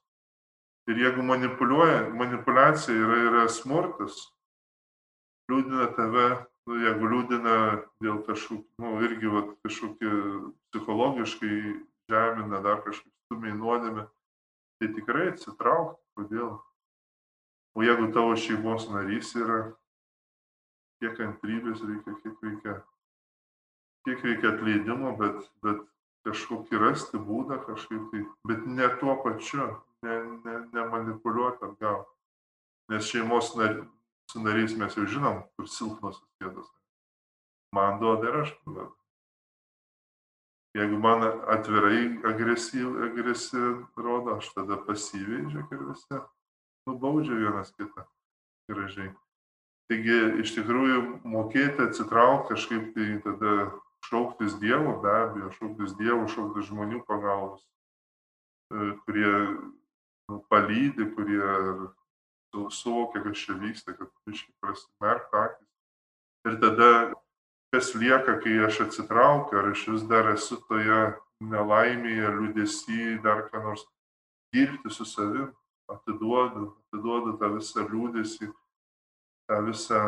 Ir 0.88 1.00
jeigu 1.00 1.24
manipuliuoja, 1.24 2.10
manipulacija 2.16 2.96
yra, 2.96 3.20
yra 3.28 3.44
smurtas, 3.52 4.18
liūdina 5.52 5.90
tave, 5.96 6.28
nu, 6.68 6.80
jeigu 6.84 7.12
liūdina 7.12 7.56
dėl 8.04 8.20
kažkokių, 8.28 8.84
nu, 8.84 8.98
irgi 9.08 9.32
va, 9.32 9.46
kažkokie 9.68 10.12
psichologiškai 10.72 11.56
žemina, 12.12 12.60
dar 12.64 12.84
kažkaip 12.88 13.12
stumiai 13.28 13.56
nuodėmė, 13.56 14.08
tai 14.80 14.92
tikrai 14.96 15.32
atsitraukti, 15.34 16.02
kodėl. 16.20 16.56
O 17.74 17.82
jeigu 17.82 18.12
tavo 18.14 18.36
šeimos 18.38 18.86
narys 18.92 19.32
yra, 19.38 19.62
kiek 21.02 21.16
kantrybės 21.18 21.82
reikia, 21.82 22.14
kiek 22.22 22.44
reikia, 22.46 22.76
kiek 24.06 24.26
reikia 24.28 24.52
atleidimo, 24.54 25.16
bet, 25.18 25.48
bet 25.66 25.82
kažkokį 26.28 26.82
rasti 26.84 27.20
būdą 27.20 27.58
kažkaip 27.66 28.12
tai, 28.12 28.22
bet 28.48 28.68
ne 28.70 28.90
tuo 29.02 29.16
pačiu, 29.24 29.72
ne, 30.06 30.20
ne, 30.46 30.58
nemanipuliuoti 30.76 31.66
atgal. 31.68 32.04
Nes 32.92 33.10
šeimos 33.10 33.54
nar, 33.58 33.82
su 34.32 34.44
nariais 34.44 34.76
mes 34.78 34.96
jau 35.00 35.08
žinom, 35.10 35.42
kur 35.58 35.68
silpnosios 35.68 36.30
vietos. 36.44 36.70
Man 37.74 37.98
duoda 38.00 38.30
ir 38.30 38.40
aš 38.44 38.54
duodu. 38.68 38.94
Jeigu 40.78 40.98
man 41.02 41.26
atvirai 41.54 42.06
agresyviai 42.30 43.10
agresyv 43.10 43.84
rodo, 43.98 44.38
aš 44.38 44.54
tada 44.56 44.78
pasyviai, 44.88 45.44
žiūrėk, 45.50 45.74
ir 45.74 45.84
visi 45.90 46.22
nubaudžia 46.90 47.38
vienas 47.38 47.72
kitą 47.76 48.06
gražiai. 48.72 49.12
Taigi 49.92 50.20
iš 50.44 50.54
tikrųjų 50.56 51.00
mokėti 51.28 51.88
atsitraukti 51.88 52.56
kažkaip 52.56 52.94
tai 52.96 53.08
tada 53.26 53.56
šauktis 54.08 54.56
Dievo, 54.62 54.96
be 55.04 55.12
abejo, 55.12 55.52
šauktis 55.58 55.96
Dievo, 56.00 56.28
šauktis 56.32 56.70
žmonių 56.70 57.04
pagalbos, 57.08 57.64
e, 58.72 58.94
kurie 59.04 59.34
palydi, 60.52 61.10
kurie 61.16 61.44
suvokia, 62.72 63.24
kas 63.24 63.44
čia 63.44 63.58
vyksta, 63.60 63.96
kad 63.98 64.10
iški 64.30 64.54
prasimerkta 64.62 65.48
akis. 65.50 65.70
Ir 66.48 66.60
tada, 66.62 66.90
kas 67.74 67.94
lieka, 67.96 68.38
kai 68.44 68.60
aš 68.68 68.84
atsitraukiu, 68.88 69.60
ar 69.60 69.72
aš 69.72 69.88
vis 69.94 70.08
dar 70.08 70.32
esu 70.34 70.60
toje 70.70 71.02
nelaimėje, 71.44 72.32
liūdėsi, 72.38 73.18
dar 73.24 73.48
ką 73.50 73.64
nors 73.64 73.86
dirbti 74.54 74.92
su 74.94 75.08
savim, 75.08 75.52
atiduodu, 75.92 76.72
atiduodu 76.88 77.38
tą 77.40 77.52
visą 77.58 77.86
liūdėsi, 77.90 78.50
tą 79.50 79.60
visą, 79.68 80.02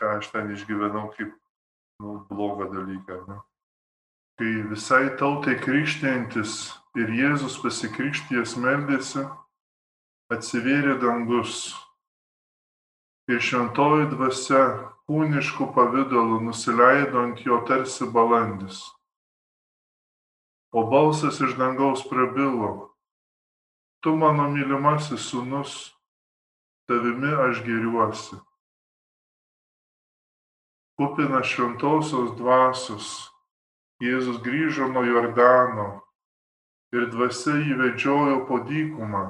ką 0.00 0.16
aš 0.18 0.30
ten 0.32 0.52
išgyvenau 0.54 1.10
kaip 1.16 1.32
nu, 2.00 2.18
blogą 2.30 2.68
dalyką. 2.72 3.22
Ne? 3.28 3.40
Kai 4.36 4.52
visai 4.68 5.06
tautai 5.16 5.56
krikštėjantis 5.62 6.58
ir 7.00 7.12
Jėzus 7.16 7.56
pasikrikštėjęs 7.62 8.56
meldėsi, 8.60 9.24
atsivėrė 10.32 10.98
dangus 11.00 11.70
ir 13.30 13.40
šventoji 13.40 14.10
dvasia 14.12 14.62
kūniškų 15.06 15.70
pavydalų 15.74 16.42
nusileido 16.48 17.22
ant 17.22 17.40
jo 17.46 17.62
tarsi 17.68 18.08
balandis. 18.10 18.82
O 20.76 20.82
balsas 20.90 21.38
iš 21.40 21.54
dangaus 21.56 22.02
prabilo, 22.10 22.90
tu 24.00 24.16
mano 24.16 24.48
mylimasis 24.50 25.28
sunus, 25.30 25.94
tavimi 26.88 27.32
aš 27.46 27.62
geriuosi. 27.66 28.36
Kupina 30.96 31.42
šventosios 31.44 32.36
dvasios, 32.38 33.08
Jėzus 34.00 34.42
grįžo 34.44 34.90
nuo 34.92 35.06
Jordano 35.08 35.88
ir 36.92 37.08
dvasia 37.12 37.56
įvedžiojo 37.64 38.42
po 38.48 38.60
dykumą 38.68 39.24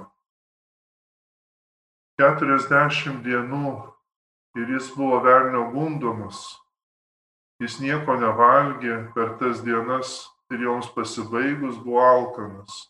keturiasdešimt 2.16 3.20
dienų 3.26 3.72
ir 4.56 4.70
jis 4.72 4.88
buvo 4.96 5.20
velnio 5.24 5.66
gundomas. 5.72 6.38
Jis 7.60 7.76
nieko 7.80 8.16
nevalgė 8.20 8.96
per 9.12 9.34
tas 9.40 9.60
dienas, 9.64 10.16
ir 10.52 10.64
joms 10.64 10.88
pasibaigus 10.94 11.76
buvo 11.84 12.00
alkanas. 12.04 12.86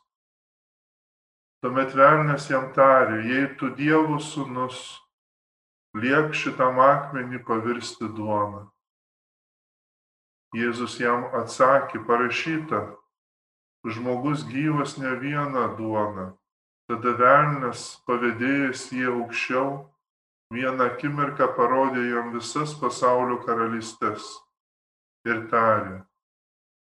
Tuomet 1.64 1.95
velnės 1.97 2.51
jam 2.51 2.69
tarė, 2.77 3.23
jei 3.25 3.47
tu 3.57 3.71
Dievo 3.79 4.19
sūnus, 4.21 4.81
liek 5.97 6.35
šitam 6.37 6.77
akmenį 6.85 7.40
pavirsti 7.49 8.11
duoną. 8.19 8.66
Jėzus 10.57 10.99
jam 11.01 11.25
atsakė, 11.40 12.03
parašyta, 12.09 12.83
žmogus 13.88 14.45
gyvas 14.51 14.97
ne 15.01 15.14
vieną 15.23 15.64
duoną. 15.81 16.29
Tada 16.87 17.16
velnės 17.19 17.88
pavėdėjęs 18.07 18.85
jį 18.95 19.09
aukščiau, 19.14 19.71
vieną 20.55 20.92
akimirką 20.92 21.49
parodė 21.57 22.05
jam 22.12 22.31
visas 22.37 22.77
pasaulio 22.79 23.40
karalystės 23.49 24.29
ir 25.27 25.42
tarė, 25.51 25.97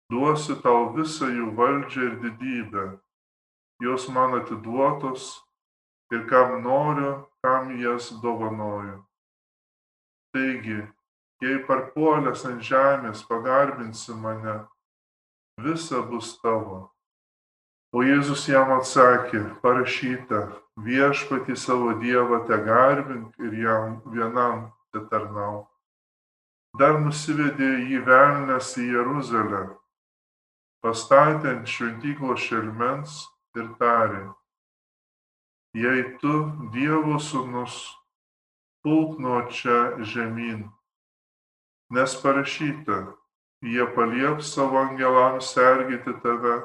duosiu 0.09 0.57
tau 0.63 0.89
visą 0.95 1.29
jų 1.29 1.51
valdžią 1.59 2.07
ir 2.07 2.15
didybę 2.23 2.85
jos 3.81 4.07
man 4.09 4.35
atiduotos 4.39 5.41
ir 6.11 6.27
kam 6.29 6.61
noriu, 6.63 7.25
kam 7.41 7.73
jas 7.81 8.11
dovanoju. 8.21 9.01
Taigi, 10.33 10.79
jei 11.41 11.57
parpuolęs 11.67 12.45
ant 12.45 12.61
žemės 12.63 13.23
pagarbinsi 13.27 14.13
mane, 14.13 14.61
visa 15.57 16.01
bus 16.05 16.35
tavo. 16.43 16.91
O 17.91 18.05
Jėzus 18.05 18.45
jam 18.47 18.69
atsakė, 18.77 19.41
parašyta, 19.63 20.45
viešpatį 20.79 21.57
savo 21.59 21.97
Dievą 21.99 22.45
te 22.47 22.61
garbink 22.63 23.35
ir 23.41 23.57
jam 23.65 23.97
vienam 24.13 24.69
te 24.93 25.01
tarnau. 25.09 25.65
Dar 26.79 27.01
nusivedė 27.03 27.73
jį 27.89 27.99
velnės 28.07 28.71
į 28.79 28.85
Jeruzalę, 28.93 29.65
pastatė 30.85 31.57
ant 31.57 31.67
šventyklos 31.67 32.45
šelmens 32.45 33.19
ir 33.57 33.71
tarė, 33.79 34.21
jei 35.77 36.03
tu 36.21 36.35
Dievo 36.73 37.17
sūnus, 37.19 37.79
pulk 38.83 39.19
nuo 39.19 39.41
čia 39.51 39.97
žemyn, 40.13 40.63
nes 41.91 42.15
parašyta, 42.23 43.01
jie 43.61 43.85
palieps 43.95 44.53
savo 44.55 44.79
angelams 44.81 45.51
sergėti 45.53 46.15
tave 46.23 46.55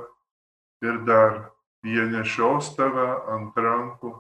ir 0.87 1.03
dar 1.09 1.51
jie 1.87 2.07
nešios 2.12 2.72
tave 2.79 3.09
ant 3.35 3.57
rankų, 3.57 4.14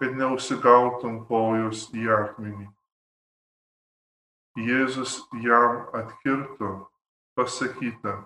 kad 0.00 0.16
neusigautum 0.18 1.20
kojos 1.28 1.88
į 1.94 2.08
akmenį. 2.16 2.70
Jėzus 4.58 5.20
jam 5.40 5.86
atkirto, 5.96 6.72
pasakyta, 7.38 8.18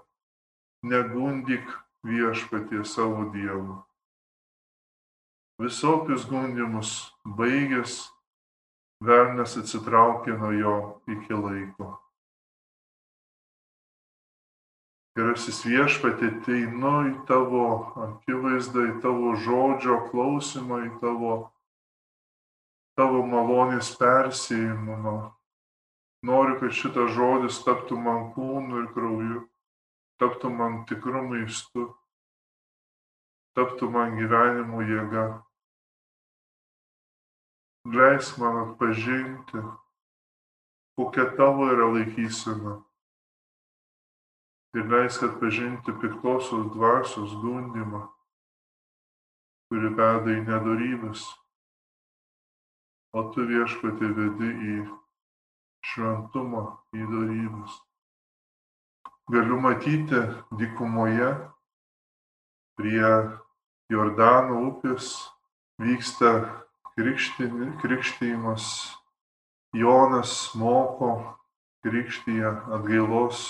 negundyk 0.83 1.69
viešpatie 2.07 2.85
savo 2.85 3.27
Dievu. 3.35 3.83
Visokius 5.59 6.27
gundimus 6.29 6.91
baigęs, 7.25 8.03
velnas 9.01 9.57
atsitraukė 9.57 10.37
nuo 10.37 10.51
jo 10.53 10.75
iki 11.09 11.33
laiko. 11.33 11.95
Gerasis 15.17 15.63
viešpatė, 15.65 16.29
ateinu 16.29 16.93
į 17.09 17.15
tavo 17.29 17.65
akivaizdą, 18.05 18.85
į 18.91 18.95
tavo 19.01 19.33
žodžio 19.41 20.03
klausimą, 20.11 20.83
į 20.85 20.91
tavo, 21.01 21.33
tavo 23.01 23.25
malonės 23.25 23.95
persėjimą. 23.97 25.17
Noriu, 26.27 26.61
kad 26.61 26.77
šitas 26.77 27.17
žodis 27.17 27.63
taptų 27.65 27.97
man 27.97 28.29
kūnu 28.37 28.83
ir 28.83 28.91
krauju 28.93 29.47
taptų 30.21 30.51
man 30.53 30.81
tikru 30.89 31.23
maistu, 31.29 31.87
taptų 33.57 33.89
man 33.93 34.17
gyvenimo 34.17 34.83
jėga. 34.89 35.27
Leisk 37.97 38.41
man 38.43 38.59
atpažinti, 38.65 39.63
kokia 40.99 41.29
tavo 41.39 41.69
yra 41.71 41.87
laikysena. 41.93 42.81
Ir 44.77 44.91
leisk 44.93 45.23
atpažinti 45.25 45.95
piktosios 46.03 46.67
dvasios 46.75 47.37
gundimą, 47.41 48.03
kuri 49.71 49.93
veda 50.01 50.35
į 50.35 50.43
nedorybės. 50.49 51.25
O 53.17 53.23
tu 53.33 53.47
viešpatį 53.49 54.13
vedi 54.19 54.53
į 54.73 54.77
šventumą, 55.93 56.67
į 56.93 57.07
darybės 57.13 57.86
galiu 59.29 59.61
matyti 59.61 60.21
dykumoje 60.59 61.33
prie 62.79 63.11
Jordano 63.91 64.61
upės 64.69 65.15
vyksta 65.83 66.33
krikštymas. 66.97 68.69
Jonas 69.77 70.55
moko 70.57 71.37
krikštyje 71.85 72.49
atgailos, 72.73 73.43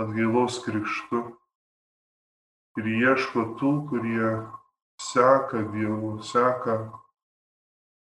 atgailos 0.00 0.60
krikštu 0.64 1.20
ir 2.80 2.88
ieško 2.92 3.44
tų, 3.60 3.72
kurie 3.90 4.30
seka 5.02 5.60
Dievu, 5.74 6.16
seka 6.24 6.78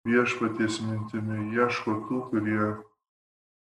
viešpaties 0.07 0.79
mintimi, 0.87 1.51
ieško 1.57 1.99
tų, 2.07 2.21
kurie 2.31 2.77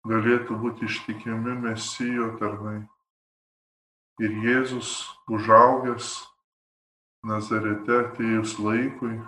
galėtų 0.08 0.58
būti 0.62 0.88
ištikimi 0.90 1.56
mesijo 1.62 2.32
tarnai. 2.40 2.82
Ir 4.22 4.34
Jėzus 4.46 4.96
užaugęs 5.30 6.14
Nazarete 7.22 8.00
atėjus 8.02 8.56
laikui, 8.58 9.20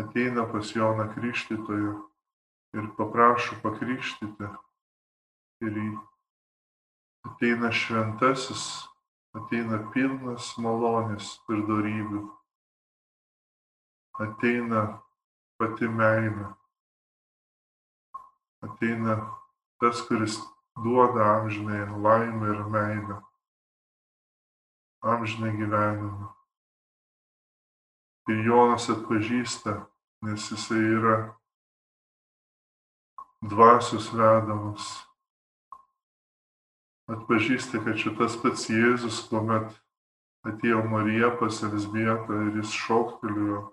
ateina 0.00 0.46
pas 0.48 0.70
Joną 0.72 1.04
Krikštytoją 1.12 1.98
ir 2.80 2.86
paprašo 2.96 3.58
pakrikštyti. 3.60 4.48
Ir 5.68 5.76
ateina 7.28 7.68
šventasis, 7.76 8.64
ateina 9.36 9.82
pilnas 9.92 10.54
malonės 10.56 11.34
ir 11.52 11.60
darybių. 11.68 12.22
Ateina 14.24 14.82
pati 15.60 15.92
meilė. 15.92 16.48
Ateina 18.64 19.20
tas, 19.82 20.00
kuris 20.06 20.38
duoda 20.78 21.24
amžinai 21.36 21.82
laimę 22.04 22.46
ir 22.54 22.60
meilę, 22.70 23.16
amžinai 25.02 25.56
gyvenimą. 25.58 26.28
Ir 28.30 28.44
Jonas 28.46 28.86
atpažįsta, 28.94 29.74
nes 30.22 30.46
jisai 30.54 30.84
yra 31.00 31.16
dvasios 33.42 34.06
vedamas. 34.14 34.86
Atpažįsta, 37.10 37.82
kad 37.82 37.98
šitas 37.98 38.38
pats 38.38 38.70
Jėzus, 38.70 39.24
kuomet 39.26 39.74
atėjo 40.46 40.86
Marija 40.86 41.34
pas 41.42 41.58
Elsbietą 41.66 42.38
ir 42.46 42.62
jis 42.62 42.78
šoktelėjo 42.86 43.64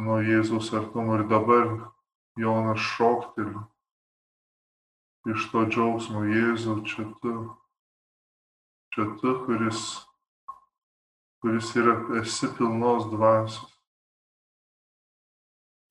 nuo 0.00 0.22
Jėzaus 0.24 0.72
artumo 0.72 1.20
ir 1.20 1.28
dabar 1.28 1.74
Jonas 2.40 2.80
šokteliu 2.96 3.68
iš 5.32 5.48
to 5.52 5.64
džiaugsmo, 5.68 6.22
Jėzau, 6.28 6.78
čia 6.88 7.04
tu, 7.20 7.32
čia 8.94 9.04
tu, 9.20 9.32
kuris, 9.44 9.82
kuris 11.42 11.72
yra, 11.76 11.96
esi 12.20 12.48
pilnos 12.56 13.08
dvasios, 13.12 13.74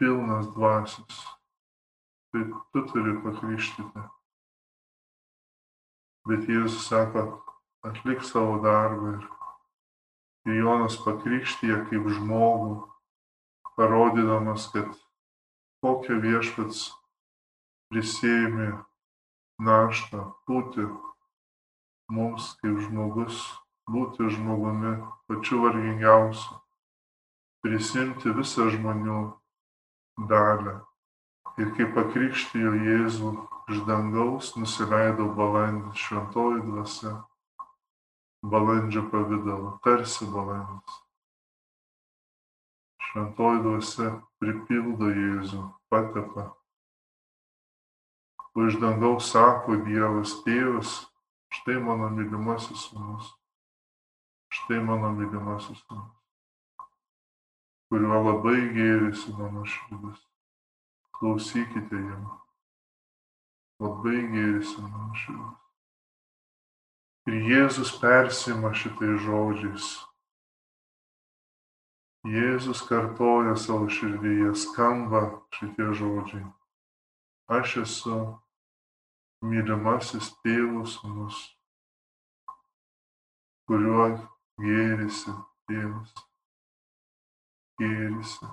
pilnas 0.01 0.49
dvasios, 0.55 1.21
tai 2.33 2.47
tu 2.73 2.85
turi 2.91 3.17
pakrikštyti. 3.25 4.05
Bet 6.27 6.49
Jėzus 6.51 6.89
sako, 6.89 7.27
atlik 7.87 8.25
savo 8.25 8.57
darbą 8.65 9.13
ir, 9.15 9.29
ir 10.49 10.59
Jonas 10.63 10.97
pakrikštyje 11.05 11.85
kaip 11.87 12.09
žmogų, 12.17 12.81
parodydamas, 13.77 14.67
kad 14.73 14.91
kokią 15.85 16.17
viešpats 16.25 16.87
prisėmė 17.87 18.73
naštą 19.59 20.23
būti 20.47 20.85
mums 22.13 22.53
kaip 22.61 22.77
žmogus, 22.85 23.41
būti 23.89 24.29
žmogumi 24.35 24.93
pačiu 25.27 25.63
vargingiausiu, 25.63 26.59
prisimti 27.65 28.33
visą 28.37 28.69
žmonių 28.73 29.21
dalę. 30.29 30.77
Ir 31.57 31.73
kai 31.73 31.87
pakrikštijo 31.95 32.75
Jėzų 32.85 33.31
iš 33.73 33.81
dangaus, 33.87 34.53
nusileido 34.61 35.25
balandis, 35.39 35.97
šventoji 36.05 36.61
dvasia, 36.67 37.15
balandžio 38.45 39.07
pavydalo, 39.09 39.73
tarsi 39.83 40.29
balandis. 40.29 41.01
Šventoji 43.09 43.65
dvasia 43.65 44.13
pripildo 44.37 45.09
Jėzų, 45.09 45.65
patepa 45.89 46.51
o 48.57 48.65
iš 48.65 48.79
dangaus 48.81 49.29
sako 49.29 49.77
Dievas 49.85 50.33
tėvas, 50.41 50.97
Štai 51.47 51.79
mano 51.79 52.09
mylimasis 52.11 52.89
sūnus. 52.89 53.31
Štai 54.51 54.81
mano 54.83 55.13
mylimasis 55.15 55.79
sūnus. 55.85 56.15
Kuriuo 57.87 58.19
labai 58.25 58.65
gėrisi 58.75 59.31
mano 59.37 59.63
širdis. 59.63 60.19
Klausykite 61.15 62.01
jam. 62.01 62.25
Labai 63.79 64.19
gėrisi 64.33 64.83
mano 64.83 65.15
širdis. 65.21 65.63
Ir 67.27 67.39
Jėzus 67.51 67.93
persima 67.99 68.73
šitais 68.75 69.23
žodžiais. 69.23 69.87
Jėzus 72.27 72.83
kartoja 72.87 73.55
savo 73.59 73.87
širdyje, 73.91 74.51
skamba 74.55 75.23
šitie 75.55 75.89
žodžiai. 75.95 76.43
Aš 77.51 77.77
esu 77.83 78.17
mylimasis 79.45 80.31
tėvų 80.41 80.85
sūnus, 80.89 81.37
kuriuo 83.69 84.07
gėrisi 84.61 85.33
tėvas. 85.69 86.13
Gėrisi. 87.77 88.49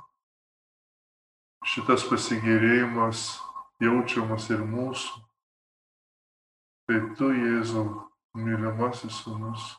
Šitas 1.64 2.04
pasigėrėjimas 2.10 3.24
jaučiamas 3.80 4.50
ir 4.52 4.60
mūsų. 4.68 5.22
Tai 6.84 6.98
tu, 7.16 7.30
Jėzau, 7.32 7.86
mylimasis 8.36 9.22
sūnus, 9.22 9.70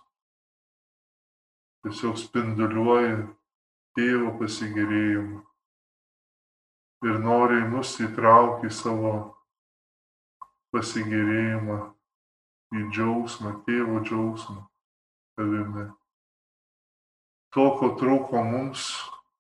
tiesiog 1.86 2.18
spinduliuoji 2.18 3.20
tėvo 3.96 4.32
pasigėrėjimu 4.40 5.44
ir 7.06 7.20
noriai 7.22 7.68
mus 7.70 7.94
įtraukti 8.02 8.72
savo 8.74 9.35
pasigėrėjimą 10.76 11.80
į 12.76 12.88
džiaugsmą, 12.92 13.54
tėvo 13.66 14.02
džiaugsmą 14.04 14.66
tavimi. 15.40 15.88
To, 17.56 17.66
ko 17.80 17.94
trūko 18.00 18.44
mums 18.44 18.90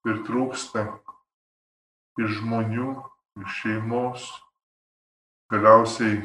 ir 0.07 0.21
trūksta 0.27 0.85
iš 2.23 2.39
žmonių, 2.39 2.93
iš 3.43 3.57
šeimos, 3.61 4.27
galiausiai 5.51 6.21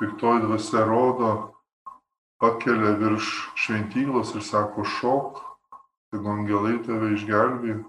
piktoji 0.00 0.46
dvasia 0.46 0.84
rodo, 0.88 1.32
pakelia 2.40 2.94
virš 3.00 3.30
šventyklos 3.60 4.32
ir 4.38 4.44
sako 4.44 4.86
šok, 4.96 5.42
tegu 6.12 6.32
angelai 6.32 6.78
tave 6.86 7.12
išgelbė, 7.18 7.82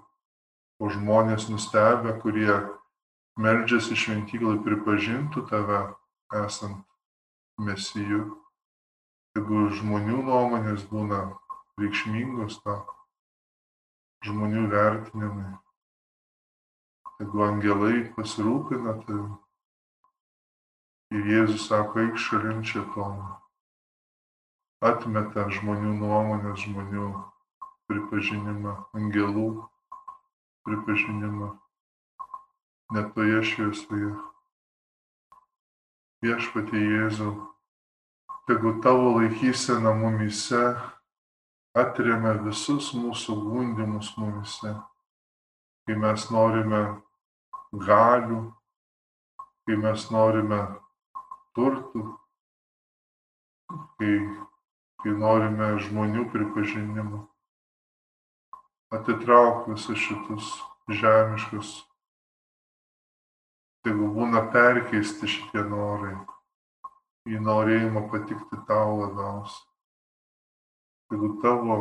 o 0.76 0.90
žmonės 0.92 1.48
nustebę, 1.48 2.18
kurie 2.20 2.52
meldžiasi 3.40 3.96
šventyklai 3.96 4.58
pripažintų 4.64 5.46
tave 5.48 5.80
esant 6.34 6.84
mesiju. 7.58 8.24
Jeigu 9.36 9.66
žmonių 9.78 10.22
nuomonės 10.26 10.86
būna 10.90 11.20
reikšmingos, 11.80 12.56
ta 12.64 12.76
žmonių 14.24 14.62
vertinimai, 14.72 15.50
jeigu 17.20 17.44
angelai 17.46 17.98
pasirūpina 18.16 18.96
tavimi. 19.02 19.36
Ir 21.14 21.28
Jėzus 21.30 21.68
sako, 21.68 22.00
eik 22.02 22.16
šalin 22.18 22.64
čia 22.66 22.82
tomą. 22.94 23.36
Atmeta 24.82 25.46
žmonių 25.52 25.92
nuomonės, 26.00 26.64
žmonių 26.64 27.12
pripažinimą, 27.86 28.74
angelų 28.98 29.46
pripažinimą 30.66 31.52
net 32.92 33.14
toje 33.14 33.42
šviesoje. 33.42 34.14
Viešpatie 36.26 36.80
Jėzau, 36.82 37.32
tegu 38.50 38.72
tavo 38.82 39.12
laikysena 39.14 39.92
mumise 39.94 40.58
atremia 41.78 42.32
visus 42.42 42.88
mūsų 42.98 43.36
gundimus 43.44 44.08
mumise, 44.18 44.72
kai 45.86 45.98
mes 46.02 46.24
norime 46.34 46.82
galių, 47.86 48.40
kai 49.68 49.78
mes 49.84 50.08
norime 50.10 50.60
turtų, 51.54 52.02
kai, 53.70 54.12
kai 55.04 55.16
norime 55.22 55.76
žmonių 55.86 56.26
pripažinimo. 56.34 57.26
Atitrauk 58.98 59.70
visus 59.70 60.02
šitus 60.08 60.56
žemiškus 60.90 61.76
tegu 63.86 64.08
būna 64.10 64.40
perkeisti 64.50 65.28
šitie 65.30 65.62
norai 65.70 66.16
į 67.30 67.38
norėjimą 67.42 68.02
patikti 68.10 68.58
tau 68.66 68.96
labiausiai. 68.98 69.66
Tegu 71.10 71.28
tavo 71.42 71.76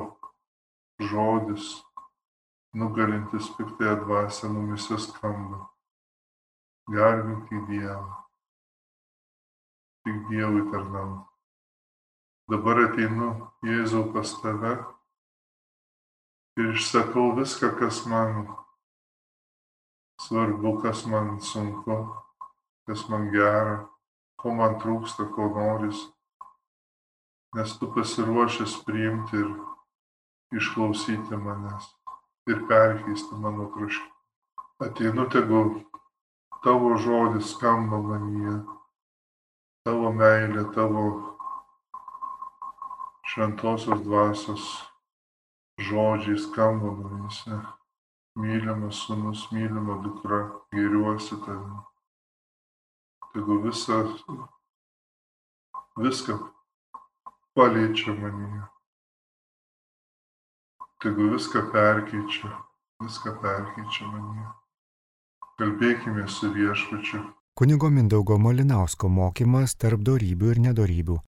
žodis, 1.01 1.69
nugalintis 2.77 3.49
piktąją 3.57 3.95
dvasę 4.03 4.49
mumise 4.53 4.99
skamba. 5.01 5.63
Garbink 6.93 7.49
į 7.49 7.61
Dievą. 7.71 8.17
Tik 10.05 10.19
Dievui 10.29 10.67
tarnauti. 10.69 11.25
Dabar 12.53 12.83
ateinu 12.83 13.31
Jėzau 13.65 14.03
pas 14.13 14.35
tave 14.43 14.75
ir 16.61 16.69
išsakau 16.75 17.31
viską, 17.39 17.71
kas 17.79 18.03
man 18.05 18.45
svarbu, 20.21 20.79
kas 20.81 21.05
man 21.05 21.39
sunku, 21.41 21.97
kas 22.87 23.07
man 23.09 23.29
gera, 23.33 23.85
ko 24.39 24.53
man 24.55 24.79
trūksta, 24.81 25.27
ko 25.35 25.49
noris. 25.55 26.05
Nes 27.55 27.77
tu 27.79 27.87
pasiruošęs 27.95 28.79
priimti 28.87 29.39
ir 29.39 29.51
išklausyti 30.59 31.39
manęs 31.39 31.87
ir 32.51 32.65
perkeisti 32.69 33.39
mano 33.39 33.69
troškimą. 33.75 34.11
Ateinu 34.85 35.29
tegu 35.31 35.61
tavo 36.63 36.97
žodis 36.99 37.53
skamba 37.55 38.01
manyje, 38.03 38.57
tavo 39.87 40.11
meilė, 40.11 40.65
tavo 40.75 41.05
šventosios 43.31 44.03
dvasios 44.03 44.67
žodžiai 45.87 46.37
skamba 46.43 46.91
manyse 46.99 47.63
mylimas 48.35 49.01
sūnus, 49.05 49.47
mylima 49.55 49.99
dukra, 50.03 50.39
geriuosi 50.75 51.37
tavimi. 51.45 51.81
Tegu 53.33 53.57
visą, 53.63 54.01
viską 55.99 56.37
paliečia 57.55 58.15
manyje. 58.19 58.63
Tegu 61.03 61.31
viską 61.33 61.65
perkeičia, 61.71 62.51
viską 63.03 63.35
perkeičia 63.41 64.11
manyje. 64.11 64.51
Kalbėkime 65.59 66.27
su 66.27 66.51
viešpačiu. 66.51 67.23
Kunigo 67.55 67.87
Mindaugo 67.87 68.35
Malinausko 68.35 69.07
mokymas 69.07 69.77
tarp 69.79 70.01
darybių 70.03 70.49
ir 70.51 70.59
nedarybių. 70.65 71.15